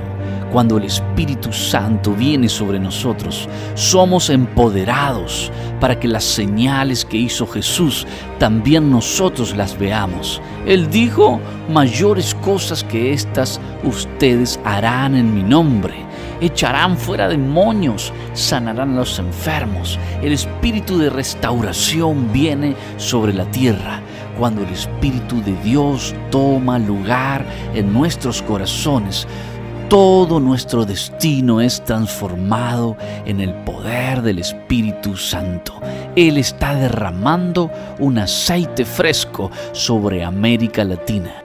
Cuando 0.51 0.77
el 0.77 0.85
Espíritu 0.85 1.53
Santo 1.53 2.13
viene 2.13 2.49
sobre 2.49 2.79
nosotros, 2.79 3.47
somos 3.75 4.31
empoderados 4.31 5.51
para 5.79 5.99
que 5.99 6.07
las 6.07 6.23
señales 6.23 7.05
que 7.05 7.17
hizo 7.17 7.45
Jesús 7.45 8.07
también 8.39 8.89
nosotros 8.89 9.55
las 9.55 9.77
veamos. 9.77 10.41
Él 10.65 10.89
dijo, 10.89 11.39
mayores 11.69 12.33
cosas 12.33 12.83
que 12.83 13.13
estas 13.13 13.61
ustedes 13.83 14.59
harán 14.63 15.15
en 15.15 15.31
mi 15.31 15.43
nombre 15.43 16.02
echarán 16.45 16.97
fuera 16.97 17.27
demonios, 17.27 18.13
sanarán 18.33 18.93
a 18.93 18.97
los 18.97 19.19
enfermos. 19.19 19.99
El 20.21 20.33
espíritu 20.33 20.97
de 20.97 21.09
restauración 21.09 22.31
viene 22.31 22.75
sobre 22.97 23.33
la 23.33 23.45
tierra 23.51 24.01
cuando 24.37 24.63
el 24.63 24.69
Espíritu 24.69 25.41
de 25.43 25.55
Dios 25.63 26.15
toma 26.31 26.79
lugar 26.79 27.45
en 27.73 27.93
nuestros 27.93 28.41
corazones. 28.41 29.27
Todo 29.89 30.39
nuestro 30.39 30.85
destino 30.85 31.61
es 31.61 31.83
transformado 31.83 32.97
en 33.25 33.41
el 33.41 33.53
poder 33.53 34.21
del 34.21 34.39
Espíritu 34.39 35.15
Santo. 35.15 35.79
Él 36.15 36.37
está 36.37 36.73
derramando 36.73 37.69
un 37.99 38.17
aceite 38.17 38.85
fresco 38.85 39.51
sobre 39.71 40.23
América 40.23 40.83
Latina. 40.83 41.35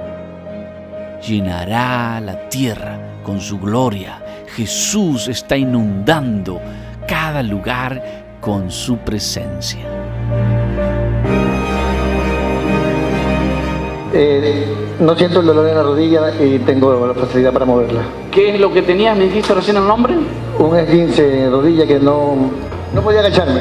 Llenará 1.27 2.21
la 2.21 2.49
tierra 2.49 3.21
con 3.23 3.41
su 3.41 3.59
gloria 3.59 4.23
Jesús 4.59 5.29
está 5.29 5.57
inundando 5.57 6.61
cada 7.07 7.45
lugar 7.45 8.03
con 8.41 8.73
su 8.73 8.97
presencia. 8.97 9.87
Eh, 14.13 14.67
no 14.99 15.15
siento 15.15 15.39
el 15.39 15.47
dolor 15.47 15.69
en 15.69 15.77
la 15.77 15.83
rodilla 15.85 16.33
y 16.43 16.59
tengo 16.59 17.07
la 17.07 17.15
facilidad 17.15 17.53
para 17.53 17.67
moverla. 17.67 18.03
¿Qué 18.33 18.53
es 18.53 18.61
lo 18.61 18.73
que 18.73 18.83
tenías? 18.83 19.17
¿Me 19.17 19.27
dijiste 19.27 19.55
recién 19.55 19.77
el 19.77 19.87
nombre? 19.87 20.15
Un 20.59 20.77
esguince 20.77 21.45
en 21.45 21.53
rodilla 21.53 21.87
que 21.87 22.01
no, 22.01 22.51
no 22.93 23.01
podía 23.01 23.21
agacharme. 23.21 23.61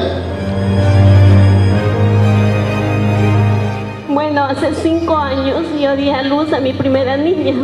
Bueno, 4.08 4.46
hace 4.46 4.74
cinco 4.74 5.16
años 5.16 5.64
yo 5.80 5.94
di 5.94 6.10
a 6.10 6.24
luz 6.24 6.52
a 6.52 6.58
mi 6.58 6.72
primera 6.72 7.16
niña. 7.16 7.54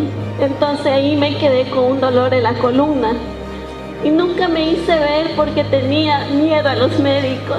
Entonces 0.40 0.86
ahí 0.86 1.16
me 1.16 1.36
quedé 1.38 1.70
con 1.70 1.84
un 1.84 2.00
dolor 2.00 2.34
en 2.34 2.42
la 2.42 2.54
columna. 2.54 3.12
Y 4.02 4.10
nunca 4.10 4.48
me 4.48 4.72
hice 4.72 4.98
ver 4.98 5.30
porque 5.36 5.64
tenía 5.64 6.26
miedo 6.26 6.68
a 6.68 6.74
los 6.74 6.98
médicos. 6.98 7.58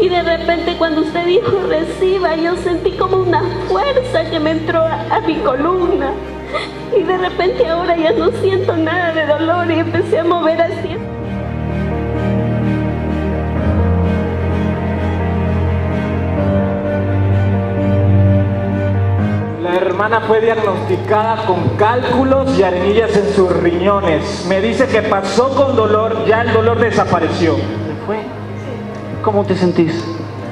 Y 0.00 0.08
de 0.08 0.22
repente 0.22 0.76
cuando 0.76 1.00
usted 1.00 1.24
dijo 1.26 1.58
reciba, 1.68 2.36
yo 2.36 2.56
sentí 2.56 2.90
como 2.92 3.18
una 3.18 3.42
fuerza 3.68 4.28
que 4.28 4.38
me 4.38 4.50
entró 4.50 4.82
a, 4.82 5.20
mi 5.20 5.36
columna. 5.36 6.12
Y 6.96 7.02
de 7.02 7.16
repente 7.16 7.66
ahora 7.66 7.96
ya 7.96 8.12
no 8.12 8.30
siento 8.42 8.76
nada 8.76 9.12
de 9.12 9.26
dolor 9.26 9.70
y 9.70 9.78
empecé 9.78 10.18
a 10.18 10.24
mover 10.24 10.60
así. 10.60 10.96
Hermana 19.78 20.20
fue 20.22 20.40
diagnosticada 20.40 21.46
con 21.46 21.76
cálculos 21.76 22.58
y 22.58 22.62
arenillas 22.62 23.16
en 23.16 23.32
sus 23.32 23.50
riñones. 23.50 24.46
Me 24.48 24.60
dice 24.60 24.86
que 24.86 25.02
pasó 25.02 25.50
con 25.54 25.76
dolor, 25.76 26.24
ya 26.26 26.42
el 26.42 26.52
dolor 26.52 26.78
desapareció. 26.78 27.56
¿Fue? 28.06 28.18
¿Cómo 29.22 29.44
te 29.44 29.54
sentís? 29.54 30.04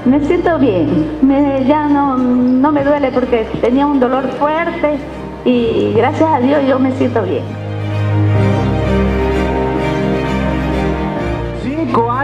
Me 0.05 0.21
siento 0.21 0.59
bien, 0.59 1.19
ya 1.67 1.89
no, 1.89 2.19
no 2.19 2.73
me 2.73 2.85
duele 2.85 3.11
porque 3.11 3.47
tenía 3.63 3.87
un 3.87 4.01
dolor 4.01 4.29
fuerte 4.39 4.99
y 5.45 5.95
gracias 5.97 6.29
a 6.31 6.41
Dios 6.41 6.63
yo 6.69 6.79
me 6.79 6.93
siento 6.93 7.23
bien. 7.23 7.64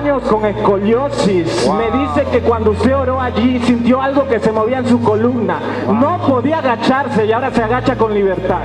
Años 0.01 0.23
con 0.23 0.47
escoliosis. 0.47 1.69
Me 1.77 1.91
dice 1.99 2.25
que 2.33 2.41
cuando 2.41 2.71
usted 2.71 2.97
oró 2.97 3.21
allí 3.21 3.59
sintió 3.61 4.01
algo 4.01 4.27
que 4.27 4.41
se 4.41 4.51
movía 4.51 4.79
en 4.79 4.89
su 4.89 5.03
columna. 5.03 5.59
No 5.89 6.19
podía 6.27 6.59
agacharse 6.59 7.27
y 7.27 7.33
ahora 7.33 7.51
se 7.51 7.63
agacha 7.63 7.97
con 7.97 8.15
libertad. 8.15 8.63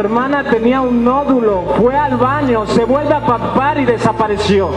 Hermana 0.00 0.44
tenía 0.44 0.80
un 0.80 1.04
nódulo, 1.04 1.62
fue 1.78 1.96
al 1.96 2.16
baño, 2.16 2.66
se 2.66 2.84
vuelve 2.84 3.14
a 3.14 3.24
papar 3.24 3.78
y 3.78 3.84
desapareció. 3.84 4.70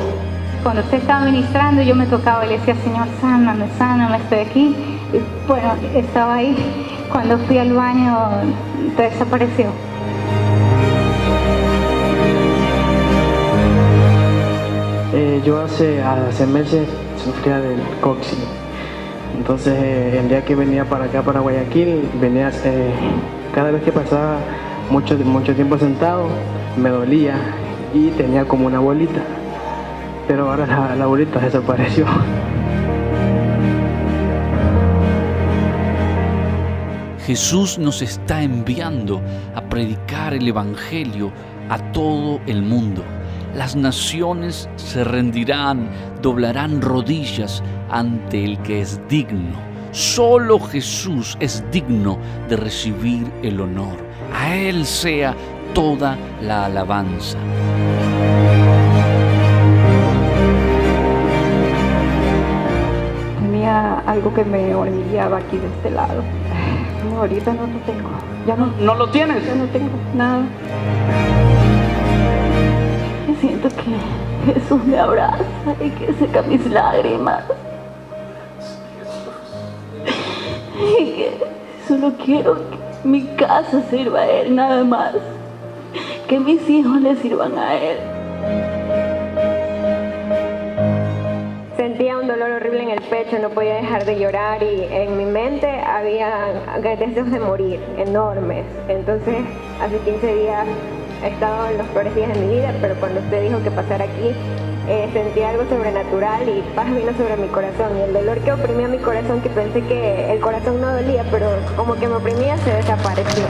Cuando 0.62 0.82
usted 0.82 0.98
estaba 1.00 1.26
ministrando, 1.26 1.82
yo 1.82 1.96
me 1.96 2.06
tocaba 2.06 2.46
y 2.46 2.50
le 2.50 2.58
decía, 2.58 2.76
Señor, 2.84 3.08
sáname, 3.20 3.68
sáname, 3.78 4.18
estoy 4.18 4.40
aquí. 4.40 4.76
Y 5.14 5.48
bueno, 5.48 5.74
estaba 5.94 6.36
ahí. 6.36 6.56
Cuando 7.12 7.38
fui 7.40 7.58
al 7.58 7.74
baño, 7.74 8.18
desapareció. 8.98 9.68
Eh, 15.14 15.42
yo 15.46 15.62
hace, 15.62 16.02
hace 16.02 16.48
meses 16.48 16.88
sufría 17.24 17.60
del 17.60 17.80
coxi. 18.02 18.38
Entonces, 19.38 19.74
eh, 19.78 20.20
el 20.20 20.30
día 20.30 20.44
que 20.44 20.56
venía 20.56 20.86
para 20.86 21.06
acá, 21.06 21.22
para 21.22 21.40
Guayaquil, 21.40 22.10
venía, 22.20 22.52
eh, 22.64 22.94
cada 23.54 23.72
vez 23.72 23.84
que 23.84 23.92
pasaba 23.92 24.38
mucho, 24.90 25.18
mucho 25.18 25.54
tiempo 25.56 25.78
sentado, 25.78 26.28
me 26.78 26.90
dolía 26.90 27.36
y 27.94 28.10
tenía 28.12 28.46
como 28.46 28.68
una 28.68 28.80
bolita. 28.80 29.22
Pero 30.28 30.50
ahora 30.50 30.66
la, 30.66 30.96
la 30.96 31.06
bolita 31.06 31.40
desapareció. 31.40 32.06
Jesús 37.26 37.78
nos 37.80 38.02
está 38.02 38.44
enviando 38.44 39.22
a 39.56 39.62
predicar 39.62 40.34
el 40.34 40.48
Evangelio 40.48 41.32
a 41.70 41.78
todo 41.94 42.42
el 42.48 42.62
mundo. 42.62 43.02
Las 43.56 43.76
naciones 43.76 44.70
se 44.76 45.04
rendirán, 45.04 45.90
doblarán 46.22 46.82
rodillas 46.82 47.64
ante 47.90 48.44
el 48.44 48.58
que 48.64 48.82
es 48.82 49.00
digno. 49.08 49.58
Solo 49.92 50.60
Jesús 50.60 51.38
es 51.40 51.64
digno 51.72 52.18
de 52.50 52.58
recibir 52.58 53.32
el 53.42 53.62
honor. 53.62 54.13
A 54.34 54.56
Él 54.56 54.86
sea 54.86 55.36
toda 55.74 56.18
la 56.42 56.66
alabanza. 56.66 57.38
Tenía 63.40 64.00
algo 64.06 64.34
que 64.34 64.44
me 64.44 64.74
hormigueaba 64.76 65.38
aquí 65.38 65.58
de 65.58 65.68
este 65.68 65.92
lado. 65.92 66.24
No, 67.04 67.18
ahorita 67.20 67.54
no 67.54 67.64
lo 67.68 67.80
tengo. 67.80 68.10
Ya 68.48 68.56
no, 68.56 68.68
¿No 68.80 68.96
lo 68.96 69.10
tienes? 69.10 69.46
ya 69.46 69.56
no 69.56 69.66
tengo 69.66 69.90
nada. 70.16 70.44
Y 73.30 73.36
siento 73.42 73.68
que 73.68 74.54
Jesús 74.54 74.82
me 74.86 74.98
abraza 74.98 75.44
y 75.82 75.90
que 75.90 76.14
seca 76.14 76.42
mis 76.44 76.66
lágrimas. 76.68 77.44
Y 80.98 81.12
que 81.14 81.38
solo 81.86 82.14
quiero 82.24 82.56
que 82.70 82.78
mi 83.04 83.24
casa 83.36 83.82
sirva 83.90 84.22
a 84.22 84.30
Él 84.30 84.56
nada 84.56 84.84
más. 84.84 85.14
Que 86.28 86.40
mis 86.40 86.68
hijos 86.70 87.02
le 87.02 87.16
sirvan 87.18 87.58
a 87.58 87.76
Él. 87.76 87.98
Sentía 91.76 92.18
un 92.18 92.28
dolor 92.28 92.52
horrible 92.52 92.84
en 92.84 92.90
el 92.90 93.02
pecho, 93.02 93.38
no 93.40 93.50
podía 93.50 93.76
dejar 93.76 94.06
de 94.06 94.18
llorar 94.18 94.64
y 94.64 94.84
en 94.90 95.18
mi 95.18 95.26
mente 95.26 95.68
había 95.68 96.48
deseos 96.98 97.30
de 97.30 97.40
morir 97.40 97.80
enormes. 97.98 98.66
Entonces, 98.88 99.36
hace 99.82 99.98
15 100.00 100.36
días 100.36 100.66
he 101.24 101.28
estado 101.28 101.70
en 101.70 101.78
los 101.78 101.88
peores 101.88 102.16
días 102.16 102.34
de 102.34 102.40
mi 102.40 102.56
vida, 102.56 102.74
pero 102.82 102.96
cuando 102.96 103.20
usted 103.20 103.44
dijo 103.44 103.62
que 103.64 103.72
pasara 103.72 104.06
aquí, 104.06 104.32
eh, 104.88 105.10
sentí 105.14 105.42
algo 105.42 105.64
sobrenatural 105.70 106.48
y 106.48 106.62
paz 106.76 106.94
vino 106.94 107.12
sobre 107.18 107.38
mi 107.38 107.48
corazón. 107.48 107.98
Y 107.98 108.02
el 108.02 108.14
dolor 108.14 108.40
que 108.40 108.52
oprimía 108.52 108.88
mi 108.88 108.98
corazón, 108.98 109.42
que 109.42 109.50
pensé 109.50 109.82
que 109.82 110.34
el 110.34 110.40
corazón 110.40 110.82
no 110.82 110.94
dolía, 110.94 111.26
pero 111.32 111.48
como 111.76 111.96
que 111.96 112.08
me 112.08 112.16
oprimía, 112.16 112.58
se 112.58 112.74
desapareció. 112.74 113.44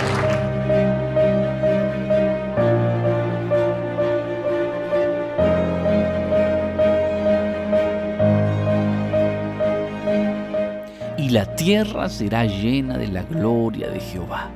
y 11.24 11.30
la 11.30 11.46
tierra 11.56 12.10
será 12.10 12.43
llena 12.46 12.98
de 12.98 13.08
la 13.08 13.24
gloria 13.24 13.88
de 13.88 14.02
Jehová. 14.02 14.50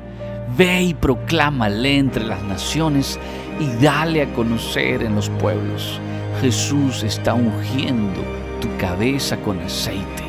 Ve 0.57 0.83
y 0.83 0.93
proclámale 0.93 1.97
entre 1.97 2.25
las 2.25 2.43
naciones 2.43 3.17
y 3.57 3.81
dale 3.81 4.23
a 4.23 4.33
conocer 4.33 5.01
en 5.01 5.15
los 5.15 5.29
pueblos. 5.29 6.01
Jesús 6.41 7.03
está 7.03 7.33
ungiendo 7.33 8.21
tu 8.61 8.67
cabeza 8.77 9.37
con 9.37 9.59
aceite, 9.59 10.23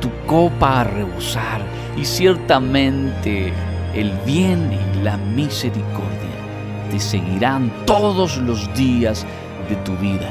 tu 0.00 0.10
copa 0.26 0.80
a 0.80 0.84
rebosar 0.84 1.62
y 1.96 2.04
ciertamente 2.04 3.52
el 3.94 4.10
bien 4.24 4.70
y 4.72 5.02
la 5.02 5.16
misericordia 5.16 6.30
te 6.90 6.98
seguirán 6.98 7.70
todos 7.86 8.38
los 8.38 8.72
días 8.74 9.26
de 9.68 9.76
tu 9.76 9.96
vida. 9.96 10.30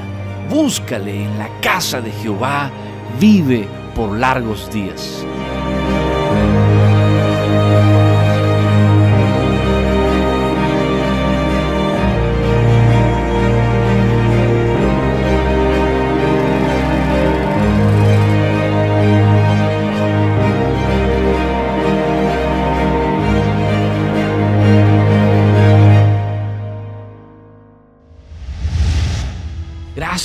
Búscale 0.50 1.24
en 1.24 1.38
la 1.38 1.48
casa 1.62 2.02
de 2.02 2.12
Jehová, 2.12 2.72
vive 3.20 3.68
por 3.96 4.18
largos 4.18 4.70
días. 4.72 5.26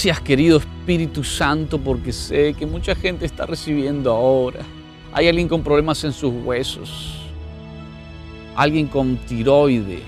Gracias 0.05 0.21
querido 0.21 0.59
Espíritu 0.59 1.25
Santo 1.25 1.79
porque 1.79 2.13
sé 2.13 2.53
que 2.53 2.67
mucha 2.67 2.95
gente 2.95 3.25
está 3.25 3.47
recibiendo 3.47 4.13
ahora. 4.13 4.61
Hay 5.15 5.29
alguien 5.29 5.49
con 5.49 5.63
problemas 5.63 6.05
en 6.05 6.13
sus 6.13 6.31
huesos, 6.45 7.23
alguien 8.55 8.87
con 8.87 9.17
tiroide, 9.17 10.03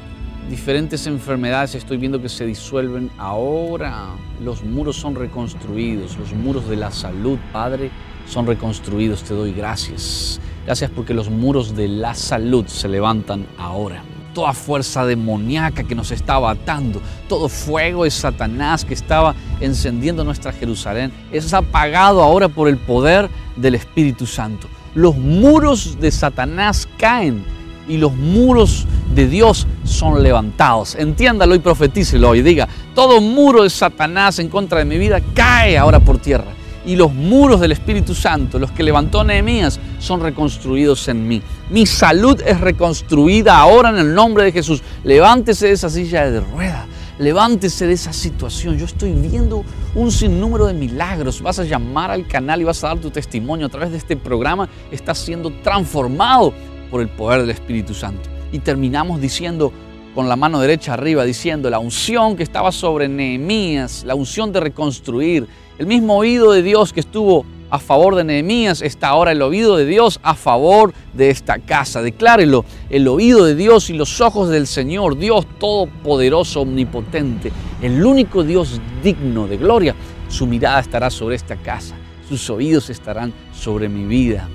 diferentes 0.50 1.06
enfermedades 1.06 1.76
estoy 1.76 1.96
viendo 1.96 2.20
que 2.20 2.28
se 2.28 2.44
disuelven 2.44 3.10
ahora. 3.16 4.08
Los 4.44 4.62
muros 4.62 4.96
son 4.96 5.14
reconstruidos, 5.14 6.18
los 6.18 6.34
muros 6.34 6.68
de 6.68 6.76
la 6.76 6.90
salud, 6.90 7.38
Padre, 7.50 7.90
son 8.28 8.46
reconstruidos. 8.46 9.22
Te 9.22 9.32
doy 9.32 9.52
gracias. 9.52 10.38
Gracias 10.66 10.90
porque 10.90 11.14
los 11.14 11.30
muros 11.30 11.74
de 11.74 11.88
la 11.88 12.12
salud 12.12 12.66
se 12.66 12.86
levantan 12.86 13.46
ahora 13.56 14.02
toda 14.36 14.52
fuerza 14.52 15.06
demoníaca 15.06 15.84
que 15.84 15.94
nos 15.94 16.10
estaba 16.10 16.50
atando, 16.50 17.00
todo 17.26 17.48
fuego 17.48 18.04
de 18.04 18.10
Satanás 18.10 18.84
que 18.84 18.92
estaba 18.92 19.34
encendiendo 19.60 20.24
nuestra 20.24 20.52
Jerusalén, 20.52 21.10
es 21.32 21.54
apagado 21.54 22.22
ahora 22.22 22.50
por 22.50 22.68
el 22.68 22.76
poder 22.76 23.30
del 23.56 23.76
Espíritu 23.76 24.26
Santo. 24.26 24.68
Los 24.94 25.16
muros 25.16 25.98
de 25.98 26.10
Satanás 26.10 26.86
caen 26.98 27.46
y 27.88 27.96
los 27.96 28.14
muros 28.14 28.86
de 29.14 29.26
Dios 29.26 29.66
son 29.84 30.22
levantados. 30.22 30.96
Entiéndalo 30.96 31.54
y 31.54 31.60
profetícelo 31.60 32.34
y 32.34 32.42
diga, 32.42 32.68
todo 32.94 33.22
muro 33.22 33.62
de 33.62 33.70
Satanás 33.70 34.38
en 34.38 34.50
contra 34.50 34.80
de 34.80 34.84
mi 34.84 34.98
vida 34.98 35.22
cae 35.34 35.78
ahora 35.78 35.98
por 35.98 36.18
tierra 36.18 36.52
y 36.86 36.96
los 36.96 37.12
muros 37.12 37.60
del 37.60 37.72
Espíritu 37.72 38.14
Santo, 38.14 38.58
los 38.58 38.70
que 38.70 38.82
levantó 38.82 39.24
Nehemías, 39.24 39.78
son 39.98 40.20
reconstruidos 40.20 41.08
en 41.08 41.26
mí. 41.26 41.42
Mi 41.68 41.84
salud 41.84 42.40
es 42.46 42.60
reconstruida 42.60 43.58
ahora 43.58 43.90
en 43.90 43.98
el 43.98 44.14
nombre 44.14 44.44
de 44.44 44.52
Jesús. 44.52 44.82
Levántese 45.04 45.66
de 45.66 45.72
esa 45.72 45.90
silla 45.90 46.30
de 46.30 46.40
rueda. 46.40 46.86
Levántese 47.18 47.86
de 47.86 47.94
esa 47.94 48.12
situación. 48.12 48.78
Yo 48.78 48.84
estoy 48.84 49.12
viendo 49.12 49.64
un 49.94 50.12
sinnúmero 50.12 50.66
de 50.66 50.74
milagros. 50.74 51.42
Vas 51.42 51.58
a 51.58 51.64
llamar 51.64 52.10
al 52.10 52.26
canal 52.26 52.60
y 52.60 52.64
vas 52.64 52.84
a 52.84 52.88
dar 52.88 52.98
tu 52.98 53.10
testimonio 53.10 53.66
a 53.66 53.70
través 53.70 53.90
de 53.90 53.96
este 53.96 54.16
programa. 54.16 54.68
Estás 54.90 55.18
siendo 55.18 55.50
transformado 55.62 56.54
por 56.90 57.00
el 57.00 57.08
poder 57.08 57.40
del 57.40 57.50
Espíritu 57.50 57.94
Santo. 57.94 58.28
Y 58.52 58.60
terminamos 58.60 59.20
diciendo, 59.20 59.72
con 60.14 60.28
la 60.28 60.36
mano 60.36 60.60
derecha 60.60 60.94
arriba 60.94 61.24
diciendo 61.24 61.68
la 61.68 61.78
unción 61.78 62.36
que 62.36 62.42
estaba 62.42 62.70
sobre 62.70 63.08
Nehemías, 63.08 64.04
la 64.04 64.14
unción 64.14 64.52
de 64.52 64.60
reconstruir, 64.60 65.46
el 65.78 65.86
mismo 65.86 66.16
oído 66.16 66.52
de 66.52 66.62
Dios 66.62 66.92
que 66.92 67.00
estuvo 67.00 67.44
a 67.70 67.78
favor 67.78 68.14
de 68.14 68.24
Nehemías, 68.24 68.80
está 68.80 69.08
ahora 69.08 69.32
el 69.32 69.42
oído 69.42 69.76
de 69.76 69.86
Dios 69.86 70.20
a 70.22 70.34
favor 70.34 70.92
de 71.14 71.30
esta 71.30 71.58
casa. 71.58 72.00
Declárelo, 72.00 72.64
el 72.90 73.08
oído 73.08 73.44
de 73.44 73.54
Dios 73.54 73.90
y 73.90 73.94
los 73.94 74.20
ojos 74.20 74.48
del 74.48 74.66
Señor, 74.66 75.18
Dios 75.18 75.46
todopoderoso, 75.58 76.60
omnipotente, 76.62 77.52
el 77.82 78.04
único 78.04 78.44
Dios 78.44 78.80
digno 79.02 79.48
de 79.48 79.56
gloria, 79.56 79.94
su 80.28 80.46
mirada 80.46 80.80
estará 80.80 81.10
sobre 81.10 81.36
esta 81.36 81.56
casa, 81.56 81.96
sus 82.28 82.48
oídos 82.50 82.88
estarán 82.90 83.32
sobre 83.52 83.88
mi 83.88 84.04
vida, 84.04 84.48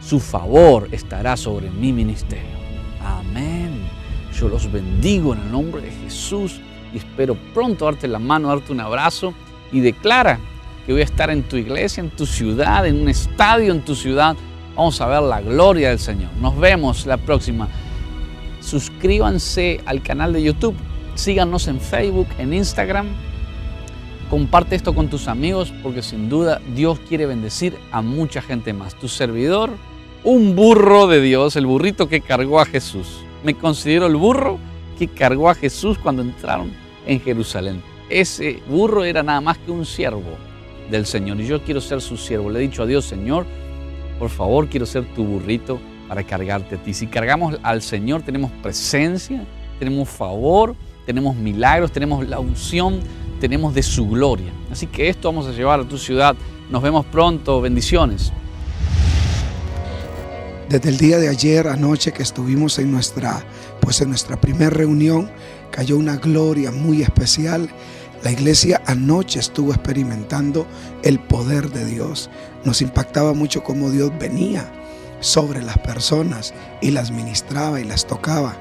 su 0.00 0.20
favor 0.20 0.88
estará 0.92 1.36
sobre 1.36 1.70
mi 1.70 1.92
ministerio. 1.92 2.54
Amén. 3.02 3.82
Yo 4.38 4.48
los 4.48 4.70
bendigo 4.70 5.34
en 5.34 5.40
el 5.40 5.52
nombre 5.52 5.82
de 5.82 5.90
Jesús 5.90 6.60
y 6.92 6.98
espero 6.98 7.36
pronto 7.52 7.84
darte 7.84 8.08
la 8.08 8.18
mano, 8.18 8.48
darte 8.48 8.72
un 8.72 8.80
abrazo 8.80 9.34
y 9.72 9.80
declara 9.80 10.38
que 10.84 10.92
voy 10.92 11.00
a 11.00 11.04
estar 11.04 11.30
en 11.30 11.42
tu 11.42 11.56
iglesia, 11.56 12.00
en 12.02 12.10
tu 12.10 12.26
ciudad, 12.26 12.86
en 12.86 13.00
un 13.00 13.08
estadio 13.08 13.72
en 13.72 13.82
tu 13.82 13.94
ciudad. 13.94 14.36
Vamos 14.76 15.00
a 15.00 15.06
ver 15.06 15.22
la 15.22 15.40
gloria 15.40 15.90
del 15.90 15.98
Señor. 15.98 16.30
Nos 16.40 16.58
vemos 16.58 17.06
la 17.06 17.16
próxima. 17.16 17.68
Suscríbanse 18.60 19.80
al 19.86 20.02
canal 20.02 20.32
de 20.32 20.42
YouTube, 20.42 20.74
síganos 21.14 21.68
en 21.68 21.80
Facebook, 21.80 22.28
en 22.38 22.52
Instagram. 22.52 23.06
Comparte 24.30 24.74
esto 24.74 24.94
con 24.94 25.08
tus 25.08 25.28
amigos 25.28 25.72
porque 25.82 26.02
sin 26.02 26.28
duda 26.28 26.60
Dios 26.74 26.98
quiere 27.08 27.26
bendecir 27.26 27.76
a 27.92 28.02
mucha 28.02 28.42
gente 28.42 28.72
más. 28.72 28.94
Tu 28.94 29.08
servidor, 29.08 29.70
un 30.22 30.56
burro 30.56 31.06
de 31.06 31.20
Dios, 31.20 31.56
el 31.56 31.66
burrito 31.66 32.08
que 32.08 32.20
cargó 32.20 32.60
a 32.60 32.66
Jesús. 32.66 33.20
Me 33.44 33.54
considero 33.54 34.06
el 34.06 34.16
burro 34.16 34.58
que 34.98 35.08
cargó 35.08 35.50
a 35.50 35.54
Jesús 35.54 35.98
cuando 35.98 36.22
entraron 36.22 36.72
en 37.06 37.20
Jerusalén. 37.20 37.82
Ese 38.08 38.62
burro 38.68 39.04
era 39.04 39.22
nada 39.22 39.40
más 39.40 39.58
que 39.58 39.70
un 39.70 39.84
siervo 39.84 40.36
del 40.90 41.06
Señor 41.06 41.40
y 41.40 41.46
yo 41.46 41.62
quiero 41.62 41.80
ser 41.80 42.00
su 42.00 42.16
siervo. 42.16 42.50
Le 42.50 42.58
he 42.58 42.62
dicho 42.62 42.82
a 42.82 42.86
Dios, 42.86 43.04
Señor, 43.04 43.46
por 44.18 44.30
favor, 44.30 44.68
quiero 44.68 44.86
ser 44.86 45.04
tu 45.14 45.24
burrito 45.24 45.80
para 46.08 46.22
cargarte 46.22 46.76
a 46.76 46.82
ti. 46.82 46.94
Si 46.94 47.06
cargamos 47.06 47.58
al 47.62 47.82
Señor, 47.82 48.22
tenemos 48.22 48.50
presencia, 48.62 49.44
tenemos 49.78 50.08
favor, 50.08 50.74
tenemos 51.06 51.36
milagros, 51.36 51.92
tenemos 51.92 52.26
la 52.28 52.38
unción, 52.38 53.00
tenemos 53.40 53.74
de 53.74 53.82
su 53.82 54.08
gloria. 54.08 54.52
Así 54.70 54.86
que 54.86 55.08
esto 55.08 55.28
vamos 55.28 55.46
a 55.46 55.52
llevar 55.52 55.80
a 55.80 55.84
tu 55.84 55.98
ciudad. 55.98 56.36
Nos 56.70 56.82
vemos 56.82 57.04
pronto. 57.06 57.60
Bendiciones. 57.60 58.32
Desde 60.68 60.88
el 60.88 60.96
día 60.96 61.18
de 61.18 61.28
ayer 61.28 61.68
anoche 61.68 62.12
que 62.12 62.22
estuvimos 62.22 62.78
en 62.78 62.90
nuestra, 62.90 63.44
pues 63.80 64.00
en 64.00 64.08
nuestra 64.08 64.40
primera 64.40 64.70
reunión, 64.70 65.30
cayó 65.70 65.98
una 65.98 66.16
gloria 66.16 66.70
muy 66.70 67.02
especial 67.02 67.68
la 68.24 68.32
iglesia 68.32 68.80
anoche 68.86 69.38
estuvo 69.38 69.74
experimentando 69.74 70.66
el 71.02 71.20
poder 71.20 71.70
de 71.70 71.84
Dios. 71.84 72.30
Nos 72.64 72.80
impactaba 72.80 73.34
mucho 73.34 73.62
cómo 73.62 73.90
Dios 73.90 74.10
venía 74.18 74.66
sobre 75.20 75.62
las 75.62 75.76
personas 75.78 76.54
y 76.80 76.90
las 76.90 77.10
ministraba 77.10 77.80
y 77.80 77.84
las 77.84 78.06
tocaba. 78.06 78.56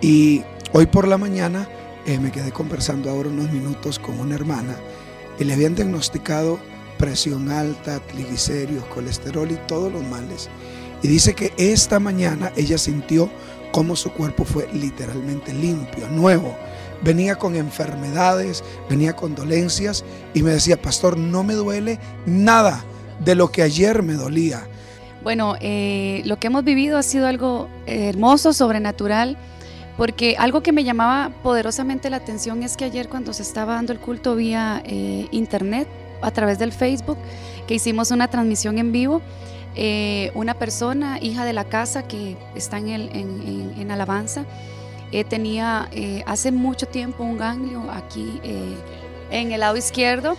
Y 0.00 0.42
hoy 0.72 0.86
por 0.86 1.06
la 1.06 1.18
mañana 1.18 1.68
eh, 2.06 2.18
me 2.18 2.32
quedé 2.32 2.52
conversando 2.52 3.10
ahora 3.10 3.28
unos 3.28 3.52
minutos 3.52 3.98
con 3.98 4.18
una 4.18 4.34
hermana 4.34 4.76
y 5.38 5.44
le 5.44 5.52
habían 5.52 5.74
diagnosticado 5.74 6.58
presión 6.96 7.50
alta, 7.50 8.00
triglicéridos, 8.00 8.86
colesterol 8.86 9.50
y 9.50 9.58
todos 9.68 9.92
los 9.92 10.02
males. 10.04 10.48
Y 11.02 11.08
dice 11.08 11.34
que 11.34 11.52
esta 11.58 12.00
mañana 12.00 12.50
ella 12.56 12.78
sintió 12.78 13.28
cómo 13.72 13.94
su 13.94 14.10
cuerpo 14.10 14.46
fue 14.46 14.70
literalmente 14.72 15.52
limpio, 15.52 16.08
nuevo 16.08 16.56
venía 17.02 17.36
con 17.36 17.56
enfermedades, 17.56 18.64
venía 18.88 19.14
con 19.14 19.34
dolencias 19.34 20.04
y 20.34 20.42
me 20.42 20.52
decía, 20.52 20.80
pastor, 20.80 21.16
no 21.16 21.42
me 21.44 21.54
duele 21.54 21.98
nada 22.26 22.84
de 23.20 23.34
lo 23.34 23.50
que 23.50 23.62
ayer 23.62 24.02
me 24.02 24.14
dolía. 24.14 24.66
Bueno, 25.22 25.54
eh, 25.60 26.22
lo 26.24 26.38
que 26.38 26.48
hemos 26.48 26.64
vivido 26.64 26.98
ha 26.98 27.02
sido 27.02 27.28
algo 27.28 27.68
hermoso, 27.86 28.52
sobrenatural, 28.52 29.36
porque 29.96 30.36
algo 30.38 30.62
que 30.62 30.72
me 30.72 30.84
llamaba 30.84 31.30
poderosamente 31.42 32.10
la 32.10 32.16
atención 32.16 32.62
es 32.62 32.76
que 32.76 32.84
ayer 32.84 33.08
cuando 33.08 33.32
se 33.32 33.42
estaba 33.42 33.74
dando 33.74 33.92
el 33.92 34.00
culto 34.00 34.34
vía 34.34 34.82
eh, 34.84 35.28
internet, 35.30 35.86
a 36.22 36.30
través 36.30 36.58
del 36.58 36.72
Facebook, 36.72 37.18
que 37.66 37.74
hicimos 37.74 38.10
una 38.10 38.28
transmisión 38.28 38.78
en 38.78 38.92
vivo, 38.92 39.20
eh, 39.74 40.30
una 40.34 40.54
persona, 40.54 41.18
hija 41.20 41.44
de 41.44 41.52
la 41.52 41.64
casa 41.64 42.06
que 42.06 42.36
está 42.54 42.78
en, 42.78 42.88
el, 42.88 43.10
en 43.12 43.90
alabanza, 43.90 44.44
eh, 45.12 45.24
tenía 45.24 45.88
eh, 45.92 46.22
hace 46.26 46.50
mucho 46.50 46.86
tiempo 46.86 47.22
un 47.22 47.36
ganglio 47.36 47.82
aquí 47.90 48.40
eh, 48.42 48.74
en 49.30 49.52
el 49.52 49.60
lado 49.60 49.76
izquierdo. 49.76 50.36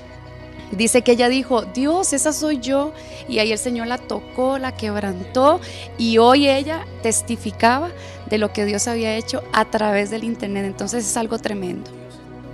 Dice 0.72 1.04
que 1.04 1.12
ella 1.12 1.30
dijo, 1.30 1.62
Dios, 1.62 2.14
esa 2.14 2.34
soy 2.34 2.60
yo. 2.60 2.94
Y 3.28 3.38
ahí 3.38 3.52
el 3.52 3.60
Señor 3.60 3.86
la 3.86 4.00
tocó, 4.00 4.58
la 4.58 4.76
quebrantó. 4.76 5.60
Y 6.00 6.18
hoy 6.18 6.50
ella 6.50 6.86
testificaba 7.04 7.92
de 8.30 8.40
lo 8.40 8.52
que 8.52 8.66
Dios 8.66 8.88
había 8.88 9.16
hecho 9.16 9.44
a 9.54 9.66
través 9.66 10.10
del 10.10 10.24
Internet. 10.24 10.66
Entonces 10.66 11.06
es 11.06 11.16
algo 11.16 11.38
tremendo. 11.38 11.92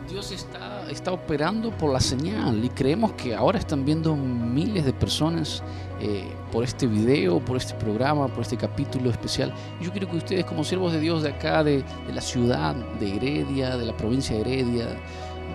Dios 0.10 0.32
está, 0.32 0.49
está 0.92 1.12
operando 1.12 1.72
por 1.72 1.92
la 1.92 2.00
señal 2.00 2.64
y 2.64 2.70
creemos 2.70 3.14
que 3.14 3.36
ahora 3.36 3.60
están 3.60 3.86
viendo 3.86 4.16
miles 4.16 4.86
de 4.86 4.94
personas 4.94 5.64
eh, 6.00 6.28
por 6.52 6.64
este 6.64 6.88
video, 6.88 7.40
por 7.40 7.58
este 7.58 7.74
programa, 7.76 8.28
por 8.28 8.42
este 8.42 8.58
capítulo 8.58 9.10
especial. 9.10 9.54
yo 9.82 9.92
quiero 9.92 10.10
que 10.10 10.18
ustedes 10.18 10.46
como 10.46 10.64
siervos 10.64 10.92
de 10.92 11.00
Dios 11.00 11.24
de 11.24 11.30
acá, 11.30 11.64
de, 11.64 11.84
de 12.08 12.14
la 12.14 12.22
ciudad 12.22 12.76
de 12.76 13.16
Heredia, 13.16 13.78
de 13.78 13.86
la 13.86 13.96
provincia 13.96 14.36
de 14.36 14.42
Heredia, 14.42 14.88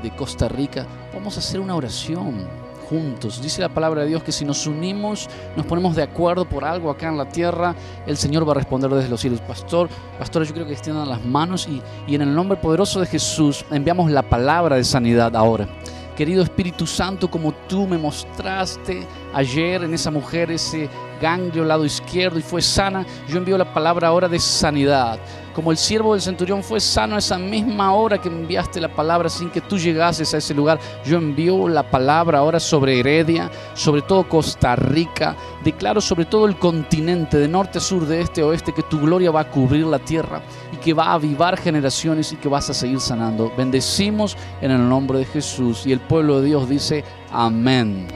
de 0.02 0.10
Costa 0.16 0.48
Rica, 0.48 0.86
vamos 1.14 1.36
a 1.36 1.40
hacer 1.40 1.60
una 1.60 1.74
oración 1.74 2.46
juntos. 2.88 3.40
Dice 3.42 3.60
la 3.60 3.68
palabra 3.68 4.02
de 4.02 4.08
Dios 4.08 4.22
que 4.22 4.32
si 4.32 4.44
nos 4.44 4.66
unimos, 4.66 5.28
nos 5.56 5.66
ponemos 5.66 5.96
de 5.96 6.02
acuerdo 6.02 6.44
por 6.44 6.64
algo 6.64 6.90
acá 6.90 7.08
en 7.08 7.18
la 7.18 7.28
tierra, 7.28 7.74
el 8.06 8.16
Señor 8.16 8.46
va 8.46 8.52
a 8.52 8.56
responder 8.56 8.90
desde 8.90 9.08
los 9.08 9.20
cielos. 9.20 9.40
Pastor, 9.40 9.88
pastor, 10.18 10.44
yo 10.44 10.54
creo 10.54 10.66
que 10.66 10.72
extiendan 10.72 11.08
las 11.08 11.24
manos 11.24 11.66
y, 11.68 11.82
y 12.06 12.14
en 12.14 12.22
el 12.22 12.34
nombre 12.34 12.56
poderoso 12.56 13.00
de 13.00 13.06
Jesús 13.06 13.64
enviamos 13.70 14.10
la 14.10 14.22
palabra 14.22 14.76
de 14.76 14.84
sanidad 14.84 15.34
ahora. 15.34 15.68
Querido 16.16 16.44
Espíritu 16.44 16.86
Santo, 16.86 17.28
como 17.28 17.52
tú 17.52 17.88
me 17.88 17.98
mostraste 17.98 19.04
ayer 19.32 19.82
en 19.82 19.94
esa 19.94 20.12
mujer 20.12 20.52
ese 20.52 20.88
ganglio 21.20 21.64
lado 21.64 21.84
izquierdo 21.84 22.38
y 22.38 22.42
fue 22.42 22.62
sana, 22.62 23.04
yo 23.28 23.38
envío 23.38 23.58
la 23.58 23.72
palabra 23.72 24.08
ahora 24.08 24.28
de 24.28 24.38
sanidad. 24.38 25.18
Como 25.54 25.70
el 25.70 25.76
siervo 25.76 26.12
del 26.12 26.20
centurión 26.20 26.64
fue 26.64 26.80
sano 26.80 27.16
esa 27.16 27.38
misma 27.38 27.92
hora 27.94 28.20
que 28.20 28.28
enviaste 28.28 28.80
la 28.80 28.92
palabra 28.92 29.28
sin 29.28 29.50
que 29.50 29.60
tú 29.60 29.78
llegases 29.78 30.34
a 30.34 30.38
ese 30.38 30.52
lugar, 30.52 30.80
yo 31.04 31.16
envío 31.16 31.68
la 31.68 31.88
palabra 31.88 32.38
ahora 32.38 32.58
sobre 32.58 32.98
Heredia, 32.98 33.50
sobre 33.74 34.02
todo 34.02 34.28
Costa 34.28 34.74
Rica. 34.74 35.36
Declaro 35.62 36.00
sobre 36.00 36.24
todo 36.24 36.46
el 36.46 36.58
continente, 36.58 37.38
de 37.38 37.46
norte 37.46 37.78
a 37.78 37.80
sur, 37.80 38.04
de 38.04 38.20
este 38.20 38.42
a 38.42 38.46
oeste, 38.46 38.74
que 38.74 38.82
tu 38.82 39.00
gloria 39.00 39.30
va 39.30 39.40
a 39.40 39.50
cubrir 39.50 39.86
la 39.86 40.00
tierra 40.00 40.42
y 40.72 40.76
que 40.76 40.92
va 40.92 41.04
a 41.04 41.14
avivar 41.14 41.56
generaciones 41.56 42.32
y 42.32 42.36
que 42.36 42.48
vas 42.48 42.68
a 42.70 42.74
seguir 42.74 43.00
sanando. 43.00 43.52
Bendecimos 43.56 44.36
en 44.60 44.72
el 44.72 44.88
nombre 44.88 45.20
de 45.20 45.24
Jesús 45.24 45.86
y 45.86 45.92
el 45.92 46.00
pueblo 46.00 46.40
de 46.40 46.48
Dios 46.48 46.68
dice 46.68 47.04
amén. 47.30 48.08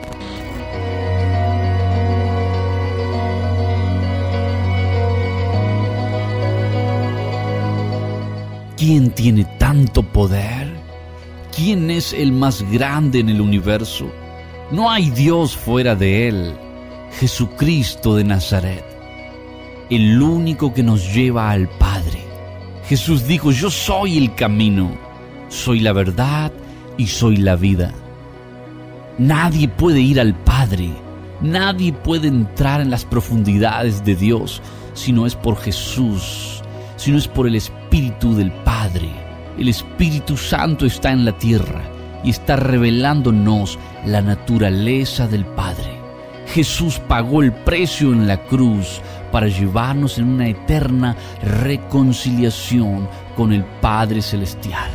¿Quién 8.78 9.10
tiene 9.10 9.44
tanto 9.58 10.04
poder? 10.04 10.68
¿Quién 11.54 11.90
es 11.90 12.12
el 12.12 12.30
más 12.30 12.62
grande 12.70 13.18
en 13.18 13.28
el 13.28 13.40
universo? 13.40 14.06
No 14.70 14.88
hay 14.88 15.10
Dios 15.10 15.56
fuera 15.56 15.96
de 15.96 16.28
Él. 16.28 16.56
Jesucristo 17.18 18.14
de 18.14 18.22
Nazaret, 18.22 18.84
el 19.90 20.22
único 20.22 20.72
que 20.72 20.82
nos 20.82 21.12
lleva 21.12 21.50
al 21.50 21.68
Padre. 21.68 22.22
Jesús 22.84 23.26
dijo, 23.26 23.50
yo 23.50 23.70
soy 23.70 24.18
el 24.18 24.34
camino, 24.34 24.96
soy 25.48 25.80
la 25.80 25.92
verdad 25.92 26.52
y 26.96 27.06
soy 27.08 27.38
la 27.38 27.56
vida. 27.56 27.92
Nadie 29.18 29.66
puede 29.66 30.00
ir 30.00 30.20
al 30.20 30.34
Padre, 30.34 30.90
nadie 31.40 31.92
puede 31.92 32.28
entrar 32.28 32.80
en 32.80 32.90
las 32.90 33.04
profundidades 33.04 34.04
de 34.04 34.14
Dios 34.14 34.62
si 34.94 35.12
no 35.12 35.26
es 35.26 35.34
por 35.34 35.56
Jesús, 35.56 36.62
si 36.96 37.10
no 37.10 37.18
es 37.18 37.26
por 37.26 37.46
el 37.48 37.56
Espíritu 37.56 38.34
del 38.34 38.52
El 39.58 39.68
Espíritu 39.68 40.36
Santo 40.36 40.86
está 40.86 41.12
en 41.12 41.24
la 41.24 41.36
tierra 41.36 41.82
y 42.24 42.30
está 42.30 42.56
revelándonos 42.56 43.78
la 44.06 44.22
naturaleza 44.22 45.26
del 45.26 45.44
Padre. 45.44 45.98
Jesús 46.46 46.98
pagó 46.98 47.42
el 47.42 47.52
precio 47.52 48.12
en 48.12 48.26
la 48.26 48.42
cruz 48.44 49.00
para 49.30 49.48
llevarnos 49.48 50.18
en 50.18 50.28
una 50.28 50.48
eterna 50.48 51.16
reconciliación 51.42 53.08
con 53.36 53.52
el 53.52 53.64
Padre 53.64 54.22
Celestial. 54.22 54.88